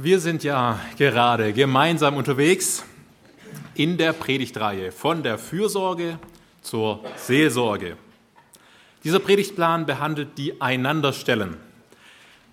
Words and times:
Wir 0.00 0.20
sind 0.20 0.44
ja 0.44 0.78
gerade 0.96 1.52
gemeinsam 1.52 2.14
unterwegs 2.14 2.84
in 3.74 3.96
der 3.96 4.12
Predigtreihe 4.12 4.92
von 4.92 5.24
der 5.24 5.38
Fürsorge 5.38 6.20
zur 6.62 7.02
Seelsorge. 7.16 7.96
Dieser 9.02 9.18
Predigtplan 9.18 9.86
behandelt 9.86 10.38
die 10.38 10.60
Einanderstellen. 10.60 11.56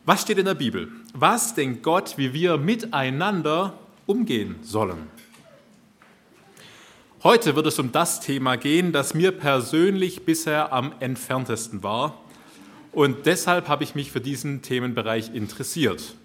Was 0.06 0.24
steht 0.24 0.40
in 0.40 0.46
der 0.46 0.56
Bibel? 0.56 0.88
Was 1.14 1.54
denkt 1.54 1.84
Gott, 1.84 2.18
wie 2.18 2.34
wir 2.34 2.58
miteinander 2.58 3.78
umgehen 4.08 4.56
sollen? 4.64 5.08
Heute 7.22 7.56
wird 7.56 7.68
es 7.68 7.78
um 7.78 7.92
das 7.92 8.22
Thema 8.22 8.56
gehen, 8.56 8.92
das 8.92 9.14
mir 9.14 9.32
persönlich 9.32 10.26
bisher 10.26 10.74
am 10.74 10.94
entferntesten 11.00 11.84
war. 11.84 12.20
Und 12.92 13.28
deshalb 13.28 13.68
habe 13.68 13.84
ich 13.84 13.94
mich 13.94 14.12
für 14.12 14.22
diesen 14.22 14.64
Themenbereich 14.64 15.36
interessiert 15.36 16.16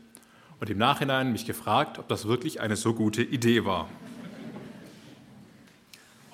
und 0.60 0.68
im 0.68 0.78
Nachhinein 0.78 1.32
mich 1.32 1.46
gefragt, 1.46 1.98
ob 1.98 2.06
das 2.08 2.28
wirklich 2.28 2.60
eine 2.60 2.76
so 2.76 2.92
gute 2.92 3.22
Idee 3.22 3.64
war. 3.64 3.88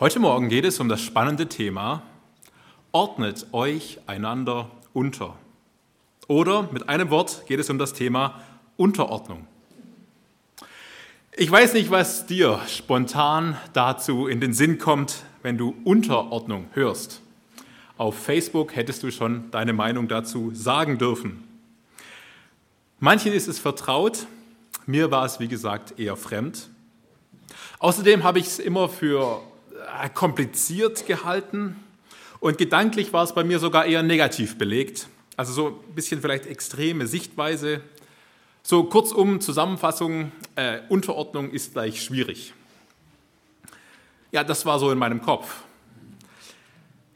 Heute 0.01 0.19
Morgen 0.19 0.49
geht 0.49 0.65
es 0.65 0.81
um 0.81 0.89
das 0.89 1.01
spannende 1.01 1.47
Thema, 1.47 2.03
ordnet 2.91 3.47
euch 3.53 4.01
einander 4.07 4.71
unter. 4.93 5.37
Oder 6.27 6.69
mit 6.73 6.89
einem 6.89 7.11
Wort 7.11 7.47
geht 7.47 7.61
es 7.61 7.71
um 7.71 7.79
das 7.79 7.93
Thema 7.93 8.43
Unterordnung. 8.77 9.47
Ich 11.37 11.51
weiß 11.51 11.75
nicht, 11.75 11.91
was 11.91 12.27
dir 12.27 12.61
spontan 12.67 13.57
dazu 13.75 14.27
in 14.27 14.41
den 14.41 14.53
Sinn 14.53 14.79
kommt, 14.79 15.23
wenn 15.43 15.57
du 15.57 15.77
Unterordnung 15.85 16.67
hörst. 16.73 17.23
Auf 17.97 18.19
Facebook 18.19 18.75
hättest 18.75 19.03
du 19.03 19.13
schon 19.13 19.51
deine 19.53 19.73
Meinung 19.73 20.09
dazu 20.09 20.51
sagen 20.53 20.99
dürfen. 20.99 21.46
Manchen 22.99 23.35
ist 23.35 23.47
es 23.47 23.59
vertraut, 23.59 24.27
mir 24.87 25.11
war 25.11 25.27
es, 25.27 25.39
wie 25.39 25.49
gesagt, 25.49 25.99
eher 25.99 26.17
fremd. 26.17 26.71
Außerdem 27.79 28.25
habe 28.25 28.39
ich 28.39 28.47
es 28.47 28.59
immer 28.59 28.89
für 28.89 29.43
äh, 30.03 30.09
kompliziert 30.09 31.07
gehalten 31.07 31.77
und 32.41 32.57
gedanklich 32.57 33.13
war 33.13 33.23
es 33.25 33.35
bei 33.35 33.45
mir 33.45 33.59
sogar 33.59 33.85
eher 33.85 34.03
negativ 34.03 34.57
belegt. 34.57 35.09
Also 35.37 35.53
so 35.53 35.67
ein 35.87 35.95
bisschen 35.95 36.23
vielleicht 36.23 36.47
extreme 36.47 37.07
Sichtweise. 37.07 37.83
So 38.63 38.85
kurzum, 38.85 39.43
Zusammenfassung, 39.43 40.33
äh, 40.55 40.81
Unterordnung 40.89 41.51
ist 41.51 41.75
gleich 41.75 42.03
schwierig. 42.03 42.55
Ja, 44.33 44.43
das 44.43 44.65
war 44.65 44.79
so 44.79 44.91
in 44.91 44.99
meinem 44.99 45.21
Kopf. 45.21 45.63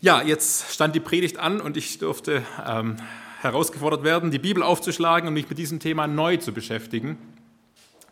Ja, 0.03 0.21
jetzt 0.21 0.73
stand 0.73 0.95
die 0.95 1.01
Predigt 1.01 1.39
an 1.39 1.61
und 1.63 1.79
ich 1.79 1.99
durfte 1.99 2.43
ähm, 2.67 2.97
herausgefordert 3.41 4.05
werden, 4.05 4.31
die 4.31 4.39
Bibel 4.39 4.63
aufzuschlagen 4.63 5.29
und 5.29 5.35
mich 5.35 5.49
mit 5.49 5.59
diesem 5.59 5.81
Thema 5.81 6.07
neu 6.07 6.37
zu 6.37 6.53
beschäftigen. 6.53 7.19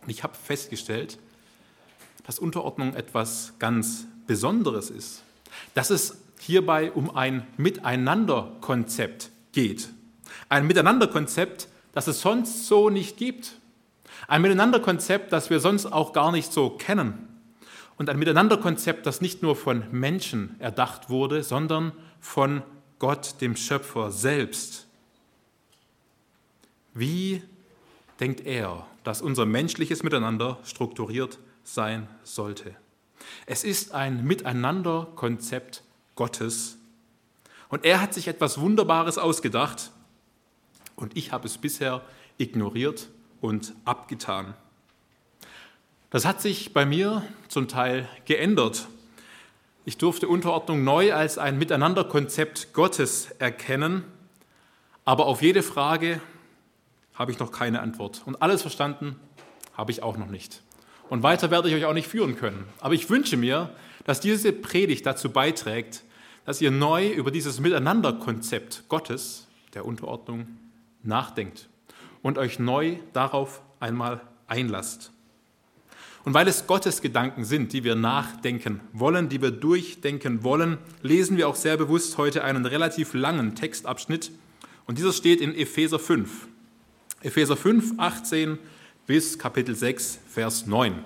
Und 0.02 0.10
ich 0.10 0.22
habe 0.22 0.34
festgestellt, 0.34 1.18
dass 2.26 2.38
Unterordnung 2.38 2.94
etwas 2.94 3.54
ganz 3.58 4.06
Besonderes 4.26 4.90
ist. 4.90 5.22
Dass 5.74 5.90
es 5.90 6.18
hierbei 6.40 6.92
um 6.92 7.14
ein 7.14 7.46
Miteinanderkonzept 7.58 9.30
geht. 9.52 9.90
Ein 10.48 10.66
Miteinanderkonzept, 10.66 11.68
das 11.92 12.06
es 12.06 12.20
sonst 12.20 12.66
so 12.66 12.88
nicht 12.88 13.16
gibt. 13.18 13.52
Ein 14.28 14.42
Miteinanderkonzept, 14.42 15.32
das 15.32 15.50
wir 15.50 15.60
sonst 15.60 15.86
auch 15.86 16.12
gar 16.12 16.32
nicht 16.32 16.52
so 16.52 16.70
kennen. 16.70 17.28
Und 17.98 18.08
ein 18.08 18.18
Miteinanderkonzept, 18.18 19.04
das 19.06 19.20
nicht 19.20 19.42
nur 19.42 19.56
von 19.56 19.84
Menschen 19.90 20.56
erdacht 20.58 21.10
wurde, 21.10 21.42
sondern 21.42 21.92
von 22.20 22.62
Gott, 22.98 23.40
dem 23.40 23.56
Schöpfer 23.56 24.10
selbst. 24.10 24.88
Wie 26.98 27.42
denkt 28.18 28.44
er, 28.44 28.84
dass 29.04 29.22
unser 29.22 29.46
menschliches 29.46 30.02
Miteinander 30.02 30.58
strukturiert 30.64 31.38
sein 31.62 32.08
sollte? 32.24 32.74
Es 33.46 33.62
ist 33.62 33.95
ein 33.95 34.24
Miteinanderkonzept 34.24 35.84
Gottes. 36.17 36.77
Und 37.68 37.84
er 37.84 38.00
hat 38.00 38.14
sich 38.14 38.27
etwas 38.27 38.58
Wunderbares 38.58 39.17
ausgedacht 39.17 39.92
und 40.96 41.17
ich 41.17 41.30
habe 41.30 41.46
es 41.46 41.58
bisher 41.58 42.02
ignoriert 42.36 43.08
und 43.40 43.74
abgetan. 43.84 44.55
Das 46.11 46.24
hat 46.24 46.42
sich 46.42 46.73
bei 46.73 46.84
mir 46.84 47.23
zum 47.46 47.68
Teil 47.68 48.08
geändert. 48.24 48.89
Ich 49.84 49.98
durfte 49.98 50.27
Unterordnung 50.27 50.83
neu 50.83 51.14
als 51.14 51.39
ein 51.39 51.58
Miteinanderkonzept 51.58 52.73
Gottes 52.73 53.30
erkennen, 53.39 54.02
aber 55.05 55.27
auf 55.27 55.42
jede 55.42 55.62
Frage 55.62 56.20
habe 57.18 57.33
ich 57.33 57.40
noch 57.40 57.51
keine 57.51 57.80
Antwort. 57.80 58.23
Und 58.24 58.40
alles 58.40 58.62
verstanden 58.62 59.17
habe 59.74 59.90
ich 59.90 60.02
auch 60.02 60.17
noch 60.17 60.30
nicht. 60.30 60.62
Und 61.11 61.23
weiter 61.23 61.51
werde 61.51 61.68
ich 61.68 61.74
euch 61.74 61.84
auch 61.84 61.95
nicht 61.95 62.06
führen 62.06 62.36
können. 62.36 62.64
Aber 62.80 62.95
ich 62.95 63.11
wünsche 63.11 63.36
mir, 63.36 63.70
dass 64.05 64.20
diese 64.20 64.52
Predigt 64.52 65.05
dazu 65.05 65.30
beiträgt, 65.30 66.05
dass 66.45 66.61
ihr 66.61 66.70
neu 66.70 67.08
über 67.08 67.30
dieses 67.30 67.61
Miteinanderkonzept 67.61 68.84
Gottes, 68.89 69.48
der 69.74 69.84
Unterordnung, 69.84 70.46
nachdenkt 71.02 71.68
und 72.23 72.39
euch 72.39 72.58
neu 72.58 72.96
darauf 73.12 73.62
einmal 73.80 74.20
einlasst. 74.46 75.12
Und 76.24 76.35
weil 76.35 76.46
es 76.46 76.67
Gottes 76.67 77.00
Gedanken 77.00 77.45
sind, 77.45 77.73
die 77.73 77.85
wir 77.85 77.95
nachdenken 77.95 78.80
wollen, 78.92 79.29
die 79.29 79.40
wir 79.40 79.50
durchdenken 79.50 80.45
wollen, 80.45 80.79
lesen 81.02 81.36
wir 81.36 81.48
auch 81.48 81.55
sehr 81.55 81.77
bewusst 81.77 82.18
heute 82.18 82.45
einen 82.45 82.67
relativ 82.67 83.14
langen 83.14 83.55
Textabschnitt. 83.55 84.30
Und 84.86 84.98
dieser 84.98 85.12
steht 85.12 85.40
in 85.40 85.55
Epheser 85.55 85.98
5. 85.98 86.48
Epheser 87.20 87.56
5, 87.56 87.95
18 87.98 88.58
bis 89.08 89.40
Kapitel 89.40 89.74
6, 89.74 90.20
Vers 90.29 90.67
9. 90.67 91.02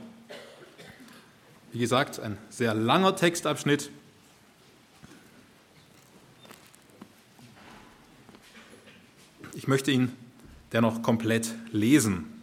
Wie 1.73 1.78
gesagt, 1.78 2.21
ein 2.21 2.37
sehr 2.50 2.75
langer 2.75 3.17
Textabschnitt. 3.17 3.91
Ich 9.55 9.67
möchte 9.69 9.91
ihn 9.91 10.12
dennoch 10.73 11.00
komplett 11.00 11.55
lesen. 11.71 12.43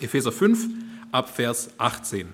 Epheser 0.00 0.32
5 0.32 0.66
ab 1.12 1.28
Vers 1.28 1.68
18. 1.76 2.32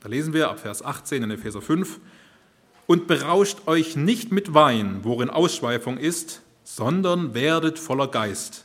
Da 0.00 0.10
lesen 0.10 0.34
wir 0.34 0.50
ab 0.50 0.60
Vers 0.60 0.84
18 0.84 1.22
in 1.22 1.30
Epheser 1.30 1.62
5. 1.62 2.00
Und 2.86 3.06
berauscht 3.06 3.66
euch 3.66 3.96
nicht 3.96 4.30
mit 4.30 4.52
Wein, 4.52 5.00
worin 5.04 5.30
Ausschweifung 5.30 5.96
ist, 5.96 6.42
sondern 6.64 7.34
werdet 7.34 7.78
voller 7.78 8.08
Geist, 8.08 8.64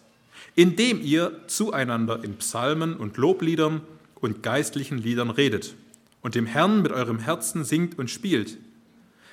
indem 0.55 1.01
ihr 1.01 1.41
zueinander 1.47 2.23
in 2.23 2.37
Psalmen 2.37 2.95
und 2.95 3.17
Lobliedern 3.17 3.81
und 4.21 4.41
geistlichen 4.41 4.97
Liedern 4.97 5.29
redet 5.29 5.75
und 6.21 6.35
dem 6.35 6.45
Herrn 6.45 6.81
mit 6.81 6.91
eurem 6.91 7.19
Herzen 7.19 7.63
singt 7.63 7.99
und 7.99 8.09
spielt. 8.09 8.57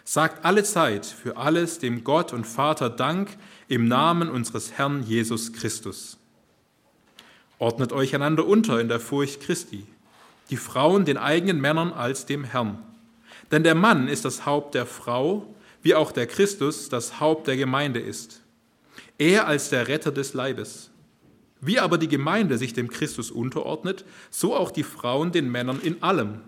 Sagt 0.04 0.44
alle 0.44 0.62
Zeit 0.62 1.06
für 1.06 1.36
alles 1.36 1.78
dem 1.78 2.04
Gott 2.04 2.32
und 2.32 2.46
Vater 2.46 2.90
Dank 2.90 3.36
im 3.68 3.88
Namen 3.88 4.28
unseres 4.28 4.72
Herrn 4.72 5.02
Jesus 5.04 5.52
Christus. 5.52 6.18
Ordnet 7.58 7.92
euch 7.92 8.14
einander 8.14 8.46
unter 8.46 8.80
in 8.80 8.88
der 8.88 9.00
Furcht 9.00 9.40
Christi, 9.40 9.86
die 10.50 10.56
Frauen 10.56 11.04
den 11.04 11.16
eigenen 11.16 11.60
Männern 11.60 11.92
als 11.92 12.26
dem 12.26 12.44
Herrn. 12.44 12.78
Denn 13.50 13.64
der 13.64 13.74
Mann 13.74 14.06
ist 14.06 14.24
das 14.24 14.44
Haupt 14.44 14.74
der 14.74 14.86
Frau, 14.86 15.54
wie 15.82 15.94
auch 15.94 16.12
der 16.12 16.26
Christus 16.26 16.88
das 16.88 17.20
Haupt 17.20 17.46
der 17.46 17.56
Gemeinde 17.56 18.00
ist 18.00 18.42
er 19.18 19.46
als 19.46 19.70
der 19.70 19.88
Retter 19.88 20.12
des 20.12 20.34
Leibes. 20.34 20.90
Wie 21.60 21.78
aber 21.78 21.98
die 21.98 22.08
Gemeinde 22.08 22.58
sich 22.58 22.74
dem 22.74 22.88
Christus 22.88 23.30
unterordnet, 23.30 24.04
so 24.30 24.54
auch 24.54 24.70
die 24.70 24.82
Frauen 24.82 25.32
den 25.32 25.50
Männern 25.50 25.80
in 25.80 26.02
allem. 26.02 26.40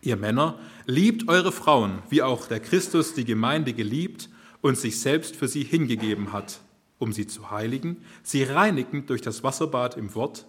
Ihr 0.00 0.16
Männer, 0.16 0.58
liebt 0.86 1.28
eure 1.28 1.52
Frauen, 1.52 2.02
wie 2.08 2.22
auch 2.22 2.46
der 2.48 2.60
Christus 2.60 3.14
die 3.14 3.24
Gemeinde 3.24 3.72
geliebt 3.72 4.28
und 4.60 4.76
sich 4.76 5.00
selbst 5.00 5.36
für 5.36 5.46
sie 5.46 5.62
hingegeben 5.62 6.32
hat, 6.32 6.60
um 6.98 7.12
sie 7.12 7.26
zu 7.26 7.50
heiligen, 7.50 7.98
sie 8.22 8.42
reinigend 8.42 9.10
durch 9.10 9.20
das 9.20 9.44
Wasserbad 9.44 9.96
im 9.96 10.14
Wort, 10.14 10.46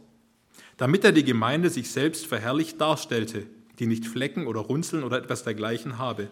damit 0.78 1.04
er 1.04 1.12
die 1.12 1.24
Gemeinde 1.24 1.70
sich 1.70 1.92
selbst 1.92 2.26
verherrlicht 2.26 2.82
darstellte, 2.82 3.46
die 3.80 3.86
nicht 3.86 4.08
Flecken 4.08 4.48
oder 4.48 4.62
Runzeln 4.62 5.04
oder 5.04 5.18
etwas 5.18 5.44
dergleichen 5.44 5.98
habe, 5.98 6.30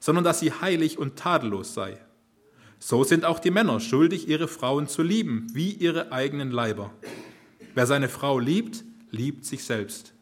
sondern 0.00 0.24
dass 0.24 0.40
sie 0.40 0.52
heilig 0.52 0.98
und 0.98 1.16
tadellos 1.16 1.74
sei. 1.74 1.98
So 2.86 3.02
sind 3.02 3.24
auch 3.24 3.38
die 3.38 3.50
Männer 3.50 3.80
schuldig, 3.80 4.28
ihre 4.28 4.46
Frauen 4.46 4.88
zu 4.88 5.02
lieben, 5.02 5.46
wie 5.54 5.70
ihre 5.70 6.12
eigenen 6.12 6.50
Leiber. 6.50 6.92
Wer 7.74 7.86
seine 7.86 8.10
Frau 8.10 8.38
liebt, 8.38 8.84
liebt 9.10 9.46
sich 9.46 9.64
selbst. 9.64 10.12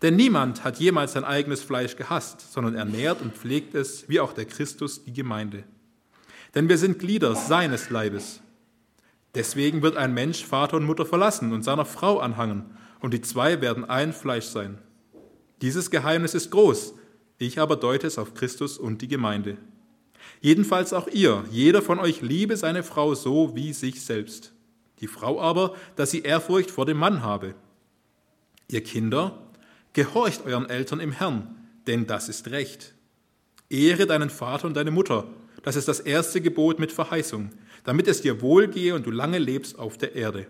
Denn 0.00 0.16
niemand 0.16 0.64
hat 0.64 0.78
jemals 0.78 1.12
sein 1.12 1.24
eigenes 1.24 1.62
Fleisch 1.62 1.94
gehasst, 1.94 2.54
sondern 2.54 2.74
ernährt 2.74 3.20
und 3.20 3.36
pflegt 3.36 3.74
es, 3.74 4.08
wie 4.08 4.18
auch 4.18 4.32
der 4.32 4.46
Christus 4.46 5.04
die 5.04 5.12
Gemeinde. 5.12 5.64
Denn 6.54 6.70
wir 6.70 6.78
sind 6.78 7.00
Glieder 7.00 7.34
seines 7.34 7.90
Leibes. 7.90 8.40
Deswegen 9.34 9.82
wird 9.82 9.98
ein 9.98 10.14
Mensch 10.14 10.42
Vater 10.42 10.78
und 10.78 10.86
Mutter 10.86 11.04
verlassen 11.04 11.52
und 11.52 11.64
seiner 11.64 11.84
Frau 11.84 12.20
anhangen, 12.20 12.64
und 13.00 13.12
die 13.12 13.20
zwei 13.20 13.60
werden 13.60 13.84
ein 13.84 14.14
Fleisch 14.14 14.46
sein. 14.46 14.78
Dieses 15.60 15.90
Geheimnis 15.90 16.32
ist 16.32 16.50
groß, 16.50 16.94
ich 17.36 17.60
aber 17.60 17.76
deute 17.76 18.06
es 18.06 18.16
auf 18.16 18.32
Christus 18.32 18.78
und 18.78 19.02
die 19.02 19.08
Gemeinde. 19.08 19.58
Jedenfalls 20.46 20.92
auch 20.92 21.08
ihr, 21.08 21.42
jeder 21.50 21.82
von 21.82 21.98
euch 21.98 22.22
liebe 22.22 22.56
seine 22.56 22.84
Frau 22.84 23.16
so 23.16 23.56
wie 23.56 23.72
sich 23.72 24.04
selbst. 24.04 24.52
die 25.00 25.08
Frau 25.08 25.40
aber, 25.40 25.74
dass 25.96 26.12
sie 26.12 26.20
Ehrfurcht 26.20 26.70
vor 26.70 26.86
dem 26.86 26.98
Mann 26.98 27.24
habe. 27.24 27.56
Ihr 28.70 28.84
Kinder, 28.84 29.42
gehorcht 29.92 30.46
euren 30.46 30.70
Eltern 30.70 31.00
im 31.00 31.10
Herrn, 31.10 31.56
denn 31.88 32.06
das 32.06 32.28
ist 32.28 32.48
Recht. 32.52 32.94
Ehre 33.70 34.06
deinen 34.06 34.30
Vater 34.30 34.68
und 34.68 34.74
deine 34.74 34.92
Mutter, 34.92 35.26
das 35.64 35.74
ist 35.74 35.88
das 35.88 35.98
erste 35.98 36.40
Gebot 36.40 36.78
mit 36.78 36.92
Verheißung, 36.92 37.50
damit 37.82 38.06
es 38.06 38.20
dir 38.20 38.40
wohlgehe 38.40 38.94
und 38.94 39.04
du 39.04 39.10
lange 39.10 39.38
lebst 39.38 39.76
auf 39.80 39.98
der 39.98 40.14
Erde. 40.14 40.46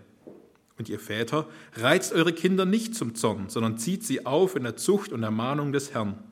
Und 0.77 0.91
ihr 0.91 1.01
Väter, 1.01 1.49
reizt 1.75 2.13
eure 2.13 2.35
Kinder 2.35 2.67
nicht 2.67 2.95
zum 2.95 3.15
Zorn, 3.15 3.49
sondern 3.49 3.79
zieht 3.79 4.05
sie 4.05 4.27
auf 4.27 4.57
in 4.57 4.65
der 4.65 4.77
Zucht 4.77 5.11
und 5.11 5.23
Ermahnung 5.23 5.73
des 5.73 5.95
Herrn. 5.95 6.23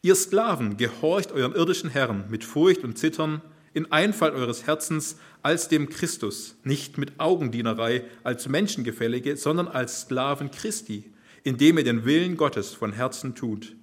Ihr 0.00 0.14
Sklaven, 0.14 0.76
gehorcht 0.76 1.32
euren 1.32 1.54
irdischen 1.54 1.90
Herren 1.90 2.24
mit 2.30 2.44
Furcht 2.44 2.84
und 2.84 2.96
Zittern, 2.96 3.42
in 3.74 3.90
Einfall 3.90 4.30
eures 4.30 4.66
Herzens 4.66 5.16
als 5.42 5.68
dem 5.68 5.88
Christus, 5.88 6.56
nicht 6.62 6.98
mit 6.98 7.18
Augendienerei 7.18 8.04
als 8.22 8.48
Menschengefällige, 8.48 9.36
sondern 9.36 9.66
als 9.66 10.02
Sklaven 10.02 10.50
Christi, 10.52 11.12
indem 11.42 11.78
ihr 11.78 11.84
den 11.84 12.04
Willen 12.04 12.36
Gottes 12.36 12.74
von 12.74 12.92
Herzen 12.92 13.34
tut. 13.34 13.74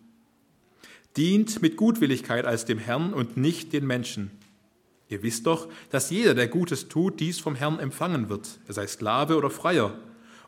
Dient 1.17 1.61
mit 1.61 1.75
Gutwilligkeit 1.75 2.45
als 2.45 2.65
dem 2.65 2.79
Herrn 2.79 3.13
und 3.13 3.35
nicht 3.35 3.73
den 3.73 3.85
Menschen. 3.85 4.31
Ihr 5.09 5.21
wisst 5.21 5.45
doch, 5.45 5.67
dass 5.91 6.09
jeder, 6.09 6.33
der 6.33 6.47
Gutes 6.47 6.87
tut, 6.87 7.19
dies 7.19 7.39
vom 7.39 7.55
Herrn 7.55 7.79
empfangen 7.79 8.29
wird, 8.29 8.59
er 8.67 8.73
sei 8.73 8.87
Sklave 8.87 9.35
oder 9.35 9.49
Freier. 9.49 9.97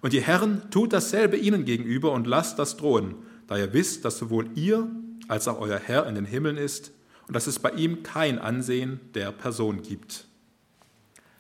Und 0.02 0.14
ihr 0.14 0.22
Herren, 0.22 0.62
tut 0.72 0.94
dasselbe 0.94 1.38
ihnen 1.38 1.66
gegenüber 1.66 2.14
und 2.14 2.26
lasst 2.26 2.58
das 2.58 2.78
drohen, 2.78 3.16
da 3.48 3.58
ihr 3.58 3.74
wisst, 3.74 4.06
dass 4.06 4.18
sowohl 4.18 4.50
ihr 4.56 4.90
als 5.28 5.48
auch 5.48 5.60
euer 5.60 5.80
Herr 5.80 6.08
in 6.08 6.16
den 6.16 6.26
Himmeln 6.26 6.58
ist 6.58 6.92
und 7.28 7.36
dass 7.36 7.48
es 7.48 7.60
bei 7.60 7.72
ihm 7.72 8.04
kein 8.04 8.40
Ansehen 8.40 9.00
der 9.14 9.32
Person 9.32 9.82
gibt. 9.82 10.26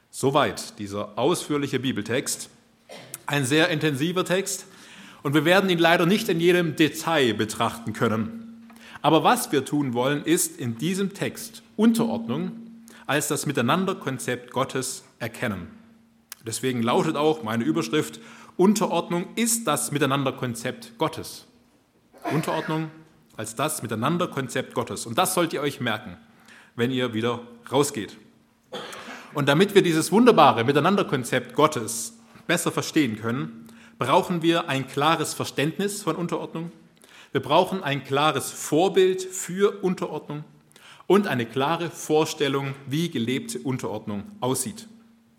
Soweit 0.10 0.80
dieser 0.80 1.18
ausführliche 1.18 1.80
Bibeltext. 1.80 2.50
Ein 3.26 3.46
sehr 3.46 3.70
intensiver 3.70 4.26
Text 4.26 4.66
und 5.22 5.34
wir 5.34 5.46
werden 5.46 5.70
ihn 5.70 5.80
leider 5.80 6.06
nicht 6.06 6.30
in 6.30 6.40
jedem 6.40 6.76
Detail 6.76 7.34
betrachten 7.34 7.94
können. 7.94 8.70
Aber 9.02 9.24
was 9.24 9.52
wir 9.52 9.66
tun 9.66 9.94
wollen, 9.94 10.24
ist 10.24 10.58
in 10.60 10.78
diesem 10.78 11.14
Text 11.14 11.64
Unterordnung 11.76 12.52
als 13.06 13.28
das 13.28 13.46
Miteinanderkonzept 13.46 14.52
Gottes 14.52 15.04
erkennen. 15.20 15.68
Deswegen 16.46 16.82
lautet 16.82 17.16
auch 17.16 17.44
meine 17.44 17.64
Überschrift, 17.64 18.20
Unterordnung 18.58 19.28
ist 19.36 19.68
das 19.68 19.92
Miteinanderkonzept 19.92 20.98
Gottes. 20.98 21.46
Unterordnung 22.32 22.90
als 23.38 23.56
das 23.56 23.82
Miteinanderkonzept 23.84 24.74
Gottes. 24.74 25.06
Und 25.06 25.18
das 25.18 25.34
sollt 25.34 25.54
ihr 25.54 25.62
euch 25.62 25.80
merken, 25.80 26.18
wenn 26.76 26.92
ihr 26.92 27.14
wieder 27.14 27.40
rausgeht. 27.72 28.18
Und 29.34 29.48
damit 29.48 29.76
wir 29.76 29.84
dieses 29.84 30.12
wunderbare 30.12 30.64
Miteinanderkonzept 30.64 31.54
Gottes 31.54 32.18
besser 32.48 32.72
verstehen 32.72 33.20
können, 33.20 33.68
brauchen 34.00 34.42
wir 34.42 34.68
ein 34.68 34.88
klares 34.88 35.34
Verständnis 35.34 36.04
von 36.04 36.16
Unterordnung. 36.16 36.72
Wir 37.32 37.42
brauchen 37.42 37.84
ein 37.84 38.04
klares 38.04 38.52
Vorbild 38.52 39.22
für 39.22 39.84
Unterordnung 39.84 40.44
und 41.08 41.28
eine 41.28 41.46
klare 41.46 41.90
Vorstellung, 41.90 42.74
wie 42.88 43.10
gelebte 43.10 43.60
Unterordnung 43.60 44.24
aussieht. 44.40 44.88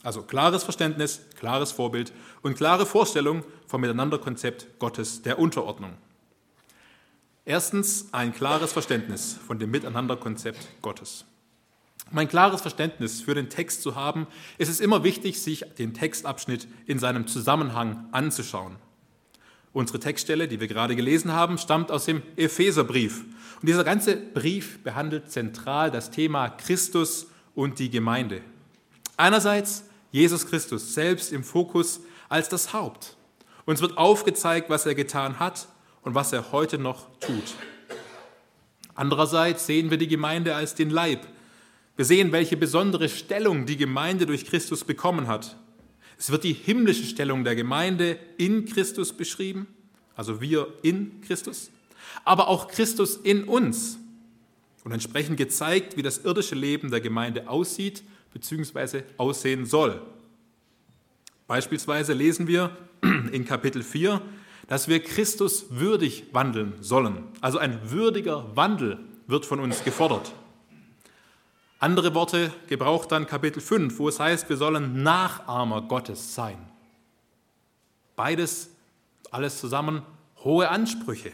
Also 0.03 0.23
klares 0.23 0.65
Verständnis, 0.65 1.23
klares 1.39 1.73
Vorbild 1.73 2.13
und 2.43 2.57
klare 2.57 2.87
Vorstellung 2.87 3.43
vom 3.67 3.81
Miteinanderkonzept 3.81 4.79
Gottes 4.79 5.23
der 5.23 5.39
Unterordnung. 5.39 5.95
Erstens 7.49 8.09
ein 8.13 8.35
klares 8.35 8.75
Verständnis 8.75 9.39
von 9.47 9.59
dem 9.59 9.71
Miteinanderkonzept 9.71 10.69
Gottes. 10.83 11.25
Um 12.11 12.19
ein 12.19 12.29
klares 12.29 12.61
Verständnis 12.61 13.23
für 13.23 13.35
den 13.35 13.49
Text 13.49 13.81
zu 13.81 13.97
haben, 13.97 14.27
ist 14.59 14.69
es 14.69 14.81
immer 14.81 15.03
wichtig, 15.03 15.41
sich 15.41 15.65
den 15.79 15.95
Textabschnitt 15.95 16.69
in 16.85 16.99
seinem 16.99 17.27
Zusammenhang 17.27 18.07
anzuschauen. 18.13 18.77
Unsere 19.73 19.99
Textstelle, 19.99 20.47
die 20.47 20.61
wir 20.61 20.69
gerade 20.69 20.95
gelesen 20.95 21.33
haben, 21.33 21.57
stammt 21.57 21.91
aus 21.91 22.05
dem 22.05 22.21
Epheserbrief. 22.37 23.25
Und 23.63 23.67
dieser 23.67 23.83
ganze 23.83 24.17
Brief 24.17 24.85
behandelt 24.85 25.31
zentral 25.31 25.91
das 25.91 26.11
Thema 26.11 26.51
Christus 26.51 27.29
und 27.55 27.79
die 27.79 27.89
Gemeinde. 27.89 28.43
Einerseits 29.17 29.85
Jesus 30.13 30.47
Christus 30.47 30.93
selbst 30.93 31.33
im 31.33 31.43
Fokus 31.43 32.01
als 32.29 32.51
das 32.51 32.75
Haupt. 32.75 33.17
Uns 33.65 33.81
wird 33.81 33.97
aufgezeigt, 33.97 34.69
was 34.69 34.85
er 34.85 34.95
getan 34.95 35.39
hat 35.39 35.67
und 36.03 36.15
was 36.15 36.33
er 36.33 36.53
heute 36.53 36.79
noch 36.79 37.07
tut. 37.21 37.55
Andererseits 38.95 39.67
sehen 39.67 39.91
wir 39.91 39.99
die 39.99 40.09
Gemeinde 40.09 40.55
als 40.55 40.75
den 40.75 40.91
Leib. 40.91 41.27
Wir 41.97 42.05
sehen, 42.05 42.33
welche 42.33 42.57
besondere 42.57 43.09
Stellung 43.09 43.67
die 43.67 43.77
Gemeinde 43.77 44.27
durch 44.27 44.45
Christus 44.45 44.85
bekommen 44.85 45.29
hat. 45.29 45.57
Es 46.19 46.31
wird 46.31 46.45
die 46.45 46.53
himmlische 46.53 47.05
Stellung 47.05 47.45
der 47.45 47.55
Gemeinde 47.55 48.19
in 48.39 48.67
Christus 48.67 49.13
beschrieben, 49.13 49.69
also 50.17 50.41
wir 50.41 50.67
in 50.83 51.21
Christus, 51.21 51.71
aber 52.25 52.49
auch 52.49 52.69
Christus 52.69 53.17
in 53.17 53.45
uns 53.45 53.99
und 54.83 54.93
entsprechend 54.93 55.37
gezeigt, 55.37 55.97
wie 55.97 56.03
das 56.03 56.19
irdische 56.19 56.55
Leben 56.55 56.91
der 56.91 57.01
Gemeinde 57.01 57.49
aussieht 57.49 58.03
bzw. 58.33 59.03
aussehen 59.17 59.65
soll. 59.65 60.03
Beispielsweise 61.47 62.13
lesen 62.15 62.47
wir 62.47 62.77
in 63.33 63.45
Kapitel 63.45 63.83
4, 63.83 64.21
dass 64.69 64.87
wir 64.87 65.03
Christus 65.03 65.67
würdig 65.71 66.27
wandeln 66.33 66.75
sollen. 66.81 67.25
Also 67.41 67.59
ein 67.59 67.91
würdiger 67.91 68.55
Wandel 68.55 68.99
wird 69.27 69.45
von 69.45 69.61
uns 69.61 69.83
gefordert. 69.83 70.33
Andere 71.81 72.15
Worte 72.15 72.53
gebraucht 72.69 73.11
dann 73.11 73.27
Kapitel 73.27 73.61
5, 73.61 73.99
wo 73.99 74.09
es 74.09 74.21
heißt, 74.21 74.49
wir 74.49 74.57
sollen 74.57 75.03
Nachahmer 75.03 75.83
Gottes 75.83 76.35
sein. 76.35 76.59
Beides, 78.15 78.71
alles 79.31 79.59
zusammen, 79.59 80.03
hohe 80.45 80.69
Ansprüche. 80.69 81.33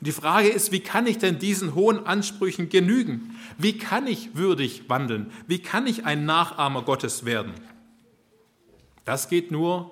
Und 0.00 0.06
die 0.06 0.12
Frage 0.12 0.48
ist, 0.48 0.70
wie 0.70 0.80
kann 0.80 1.06
ich 1.06 1.18
denn 1.18 1.38
diesen 1.38 1.74
hohen 1.74 2.04
Ansprüchen 2.06 2.68
genügen? 2.68 3.36
Wie 3.56 3.78
kann 3.78 4.06
ich 4.06 4.36
würdig 4.36 4.88
wandeln? 4.88 5.32
Wie 5.46 5.60
kann 5.60 5.86
ich 5.86 6.04
ein 6.04 6.26
Nachahmer 6.26 6.82
Gottes 6.82 7.24
werden? 7.24 7.54
Das 9.04 9.28
geht 9.28 9.50
nur, 9.50 9.90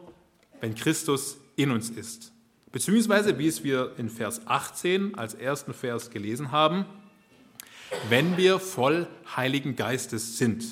wenn 0.60 0.74
Christus 0.74 1.38
in 1.56 1.70
uns 1.70 1.90
ist. 1.90 2.32
Beziehungsweise, 2.70 3.38
wie 3.38 3.48
es 3.48 3.64
wir 3.64 3.92
in 3.96 4.10
Vers 4.10 4.46
18 4.46 5.14
als 5.14 5.34
ersten 5.34 5.72
Vers 5.72 6.10
gelesen 6.10 6.52
haben, 6.52 6.84
wenn 8.08 8.36
wir 8.36 8.58
voll 8.58 9.06
Heiligen 9.34 9.76
Geistes 9.76 10.38
sind. 10.38 10.64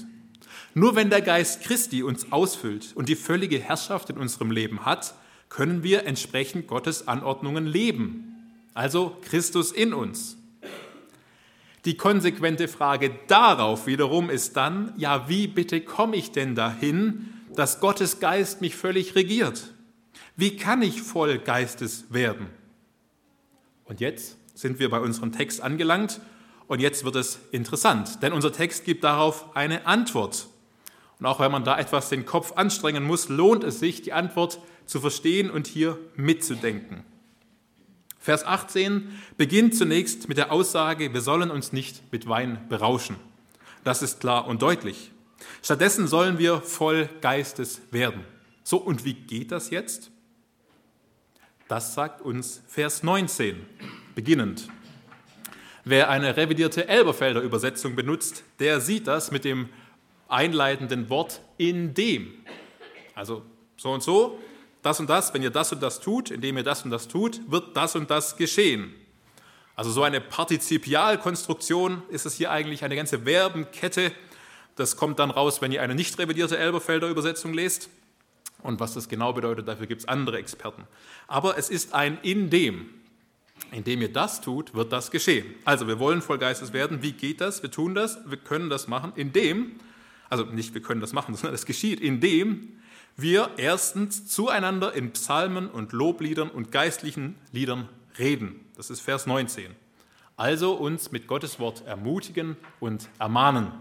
Nur 0.75 0.97
wenn 0.97 1.09
der 1.09 1.23
Geist 1.23 1.63
Christi 1.63 2.03
uns 2.03 2.33
ausfüllt 2.33 2.93
und 2.95 3.09
die 3.09 3.17
völlige 3.17 3.59
Herrschaft 3.59 4.11
in 4.11 4.19
unserem 4.19 4.51
Leben 4.51 4.85
hat, 4.85 5.15
können 5.49 5.83
wir 5.83 6.05
entsprechend 6.05 6.67
Gottes 6.67 7.07
Anordnungen 7.07 7.67
leben. 7.67 8.35
Also 8.75 9.17
Christus 9.23 9.71
in 9.71 9.95
uns. 9.95 10.37
Die 11.85 11.97
konsequente 11.97 12.67
Frage 12.67 13.13
darauf 13.29 13.87
wiederum 13.87 14.31
ist 14.31 14.57
dann, 14.57 14.95
ja, 14.97 15.29
wie 15.29 15.47
bitte 15.47 15.81
komme 15.81 16.17
ich 16.17 16.33
denn 16.33 16.55
dahin, 16.55 17.29
dass 17.55 17.79
Gottes 17.79 18.21
Geist 18.21 18.61
mich 18.63 18.75
völlig 18.75 19.15
regiert? 19.15 19.74
Wie 20.37 20.57
kann 20.57 20.83
ich 20.83 21.01
voll 21.01 21.39
Geistes 21.39 22.07
werden? 22.11 22.49
Und 23.85 24.01
jetzt 24.01 24.37
sind 24.55 24.79
wir 24.79 24.91
bei 24.91 25.01
unserem 25.01 25.33
Text 25.33 25.61
angelangt 25.61 26.21
und 26.67 26.81
jetzt 26.81 27.05
wird 27.05 27.17
es 27.17 27.39
interessant, 27.53 28.23
denn 28.23 28.33
unser 28.33 28.53
Text 28.53 28.85
gibt 28.85 29.05
darauf 29.05 29.57
eine 29.57 29.87
Antwort. 29.87 30.49
Und 31.21 31.27
auch 31.27 31.39
wenn 31.39 31.53
man 31.53 31.65
da 31.65 31.79
etwas 31.79 32.09
den 32.09 32.27
Kopf 32.27 32.53
anstrengen 32.57 33.05
muss, 33.05 33.29
lohnt 33.29 33.63
es 33.63 33.79
sich, 33.79 34.03
die 34.03 34.13
Antwort 34.13 34.59
zu 34.87 35.01
verstehen 35.01 35.51
und 35.51 35.67
hier 35.67 35.99
mitzudenken. 36.17 37.05
Vers 38.19 38.45
18 38.45 39.11
beginnt 39.37 39.77
zunächst 39.77 40.29
mit 40.29 40.39
der 40.39 40.51
Aussage, 40.51 41.13
wir 41.13 41.21
sollen 41.21 41.51
uns 41.51 41.73
nicht 41.73 42.11
mit 42.11 42.29
Wein 42.29 42.59
berauschen. 42.69 43.17
Das 43.85 44.03
ist 44.03 44.19
klar 44.19 44.47
und 44.47 44.63
deutlich. 44.63 45.13
Stattdessen 45.63 46.09
sollen 46.09 46.39
wir 46.39 46.61
voll 46.63 47.09
Geistes 47.21 47.83
werden. 47.91 48.25
So, 48.63 48.79
und 48.79 49.05
wie 49.05 49.13
geht 49.13 49.53
das 49.53 49.69
jetzt? 49.69 50.11
Das 51.69 51.95
sagt 51.95 52.21
uns 52.21 52.63
Vers 52.69 53.03
19, 53.03 53.65
beginnend. 54.15 54.69
Wer 55.85 56.11
eine 56.11 56.37
revidierte 56.37 56.89
Elberfelder 56.89 57.41
Übersetzung 57.41 57.97
benutzt, 57.97 58.45
der 58.59 58.81
sieht 58.81 59.07
das 59.07 59.31
mit 59.31 59.45
dem 59.45 59.71
einleitenden 60.29 61.09
Wort 61.09 61.41
in 61.57 61.95
dem. 61.95 62.35
Also 63.15 63.43
so 63.79 63.93
und 63.93 64.03
so, 64.03 64.39
das 64.83 65.01
und 65.01 65.09
das, 65.09 65.33
wenn 65.33 65.43
ihr 65.43 65.51
das 65.51 65.73
und 65.73 65.83
das 65.83 66.01
tut, 66.01 66.31
indem 66.31 66.59
ihr 66.59 66.65
das 66.65 66.85
und 66.85 66.91
das 66.91 67.09
tut, 67.09 67.41
wird 67.51 67.75
das 67.75 67.97
und 67.97 68.11
das 68.11 68.37
geschehen. 68.37 68.93
Also 69.75 69.91
so 69.91 70.03
eine 70.03 70.21
Partizipialkonstruktion 70.21 72.03
ist 72.11 72.27
es 72.27 72.35
hier 72.35 72.51
eigentlich 72.51 72.85
eine 72.85 72.95
ganze 72.95 73.21
Verbenkette. 73.21 74.13
Das 74.77 74.97
kommt 74.97 75.19
dann 75.19 75.31
raus, 75.31 75.63
wenn 75.63 75.73
ihr 75.73 75.81
eine 75.81 75.95
nicht 75.95 76.19
revidierte 76.19 76.59
Elberfelder 76.59 77.09
Übersetzung 77.09 77.55
lest. 77.55 77.89
Und 78.65 78.81
was 78.81 78.95
das 78.95 79.11
genau 79.11 79.35
bedeutet, 79.35 79.69
dafür 79.69 79.87
gibt 79.87 80.01
es 80.01 80.09
andere 80.09 80.39
Experten. 80.39 80.85
Aber 81.29 81.59
es 81.59 81.69
ist 81.69 81.93
ein 81.93 82.19
in 82.23 82.49
dem. 82.49 82.87
Indem 83.71 84.01
ihr 84.01 84.13
das 84.13 84.41
tut, 84.41 84.75
wird 84.75 84.91
das 84.91 85.11
geschehen. 85.11 85.45
Also 85.67 85.87
wir 85.87 85.99
wollen 85.99 86.23
voll 86.23 86.39
Geistes 86.39 86.73
werden. 86.73 87.03
Wie 87.03 87.13
geht 87.13 87.43
das? 87.43 87.63
Wir 87.63 87.71
tun 87.71 87.95
das, 87.95 88.19
wir 88.25 88.39
können 88.39 88.71
das 88.71 88.89
machen, 88.89 89.13
indem, 89.17 89.73
also 90.31 90.45
nicht 90.45 90.73
wir 90.73 90.81
können 90.81 91.03
das 91.03 91.13
machen, 91.13 91.35
sondern 91.37 91.55
es 91.55 91.67
geschieht, 91.67 92.01
indem 92.01 92.81
wir 93.17 93.51
erstens 93.59 94.27
zueinander 94.27 94.95
in 94.95 95.13
Psalmen 95.13 95.69
und 95.69 95.93
Lobliedern 95.93 96.49
und 96.49 96.73
geistlichen 96.73 97.37
Liedern 97.53 97.89
reden. 98.19 98.61
Das 98.79 98.89
ist 98.89 99.01
Vers 99.01 99.27
19. 99.27 99.73
Also 100.37 100.73
uns 100.73 101.13
mit 101.13 101.27
Gottes 101.27 101.61
Wort 101.61 101.87
ermutigen 101.87 102.57
und 102.81 103.11
ermahnen. 103.19 103.73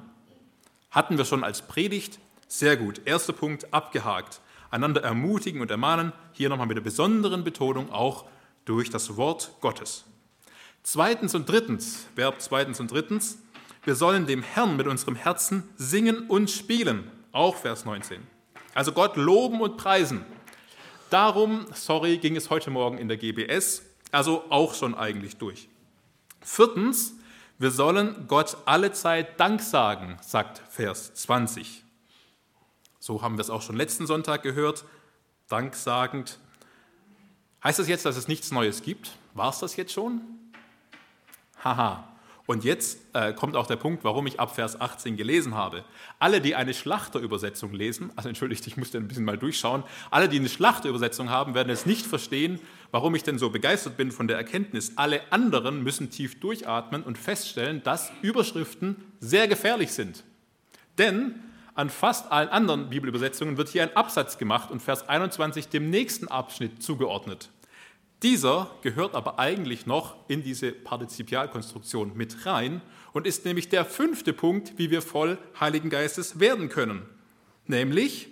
Hatten 0.91 1.17
wir 1.17 1.23
schon 1.23 1.45
als 1.45 1.61
Predigt? 1.61 2.19
Sehr 2.49 2.75
gut. 2.75 3.01
Erster 3.05 3.33
Punkt 3.33 3.73
abgehakt. 3.73 4.41
Einander 4.73 5.03
ermutigen 5.03 5.61
und 5.61 5.71
ermahnen. 5.71 6.11
Hier 6.33 6.49
nochmal 6.49 6.67
mit 6.67 6.77
der 6.77 6.81
besonderen 6.81 7.43
Betonung 7.43 7.91
auch 7.91 8.25
durch 8.65 8.89
das 8.89 9.15
Wort 9.15 9.51
Gottes. 9.61 10.05
Zweitens 10.81 11.35
und 11.35 11.47
drittens, 11.47 12.07
Verb 12.15 12.35
zweitens 12.39 12.79
und 12.79 12.91
drittens, 12.91 13.37
wir 13.83 13.95
sollen 13.95 14.25
dem 14.25 14.41
Herrn 14.41 14.75
mit 14.75 14.87
unserem 14.87 15.15
Herzen 15.15 15.63
singen 15.75 16.27
und 16.27 16.49
spielen. 16.49 17.11
Auch 17.31 17.55
Vers 17.55 17.85
19. 17.85 18.21
Also 18.73 18.91
Gott 18.91 19.15
loben 19.15 19.61
und 19.61 19.77
preisen. 19.77 20.25
Darum, 21.09 21.67
sorry, 21.73 22.17
ging 22.17 22.35
es 22.35 22.49
heute 22.49 22.71
Morgen 22.71 22.97
in 22.97 23.07
der 23.07 23.17
GBS, 23.17 23.83
also 24.11 24.45
auch 24.49 24.73
schon 24.73 24.95
eigentlich 24.95 25.37
durch. 25.37 25.69
Viertens, 26.41 27.13
wir 27.59 27.69
sollen 27.69 28.25
Gott 28.27 28.57
alle 28.65 28.91
Zeit 28.91 29.39
Dank 29.39 29.61
sagen, 29.61 30.17
sagt 30.21 30.63
Vers 30.69 31.13
20. 31.13 31.82
So 33.05 33.21
haben 33.21 33.35
wir 33.35 33.41
es 33.41 33.49
auch 33.49 33.61
schon 33.61 33.75
letzten 33.75 34.07
Sonntag 34.07 34.43
gehört, 34.43 34.85
danksagend. 35.49 36.39
Heißt 37.61 37.77
das 37.77 37.89
jetzt, 37.89 38.05
dass 38.05 38.15
es 38.15 38.29
nichts 38.29 38.49
Neues 38.49 38.81
gibt? 38.81 39.17
War 39.33 39.49
es 39.49 39.59
das 39.59 39.75
jetzt 39.75 39.91
schon? 39.91 40.21
Haha, 41.61 42.07
und 42.45 42.63
jetzt 42.63 42.99
äh, 43.11 43.33
kommt 43.33 43.57
auch 43.57 43.67
der 43.67 43.75
Punkt, 43.75 44.05
warum 44.05 44.25
ich 44.25 44.39
ab 44.39 44.55
Vers 44.55 44.79
18 44.79 45.17
gelesen 45.17 45.53
habe. 45.53 45.83
Alle, 46.17 46.39
die 46.39 46.55
eine 46.55 46.73
Schlachterübersetzung 46.73 47.73
lesen, 47.73 48.09
also 48.15 48.29
entschuldigt, 48.29 48.65
ich 48.67 48.77
musste 48.77 48.99
ein 48.99 49.09
bisschen 49.09 49.25
mal 49.25 49.37
durchschauen, 49.37 49.83
alle, 50.09 50.29
die 50.29 50.39
eine 50.39 50.47
Schlachterübersetzung 50.47 51.29
haben, 51.29 51.55
werden 51.55 51.71
es 51.71 51.85
nicht 51.85 52.05
verstehen, 52.05 52.61
warum 52.91 53.15
ich 53.15 53.23
denn 53.23 53.37
so 53.37 53.49
begeistert 53.49 53.97
bin 53.97 54.13
von 54.13 54.29
der 54.29 54.37
Erkenntnis. 54.37 54.93
Alle 54.95 55.29
anderen 55.29 55.83
müssen 55.83 56.09
tief 56.09 56.39
durchatmen 56.39 57.03
und 57.03 57.17
feststellen, 57.17 57.83
dass 57.83 58.13
Überschriften 58.21 58.95
sehr 59.19 59.49
gefährlich 59.49 59.91
sind. 59.91 60.23
Denn 60.97 61.43
an 61.75 61.89
fast 61.89 62.31
allen 62.31 62.49
anderen 62.49 62.89
Bibelübersetzungen 62.89 63.57
wird 63.57 63.69
hier 63.69 63.83
ein 63.83 63.95
Absatz 63.95 64.37
gemacht 64.37 64.71
und 64.71 64.81
Vers 64.81 65.07
21 65.07 65.69
dem 65.69 65.89
nächsten 65.89 66.27
Abschnitt 66.27 66.83
zugeordnet. 66.83 67.49
Dieser 68.21 68.71
gehört 68.81 69.15
aber 69.15 69.37
eigentlich 69.37 69.85
noch 69.85 70.15
in 70.29 70.43
diese 70.43 70.71
Partizipialkonstruktion 70.71 72.15
mit 72.15 72.45
rein 72.45 72.81
und 73.11 73.27
ist 73.27 73.43
nämlich 73.43 73.67
der 73.67 73.83
fünfte 73.83 74.31
Punkt, 74.31 74.77
wie 74.77 74.91
wir 74.91 75.01
voll 75.01 75.37
Heiligen 75.59 75.89
Geistes 75.89 76.39
werden 76.39 76.69
können. 76.69 77.05
Nämlich, 77.67 78.29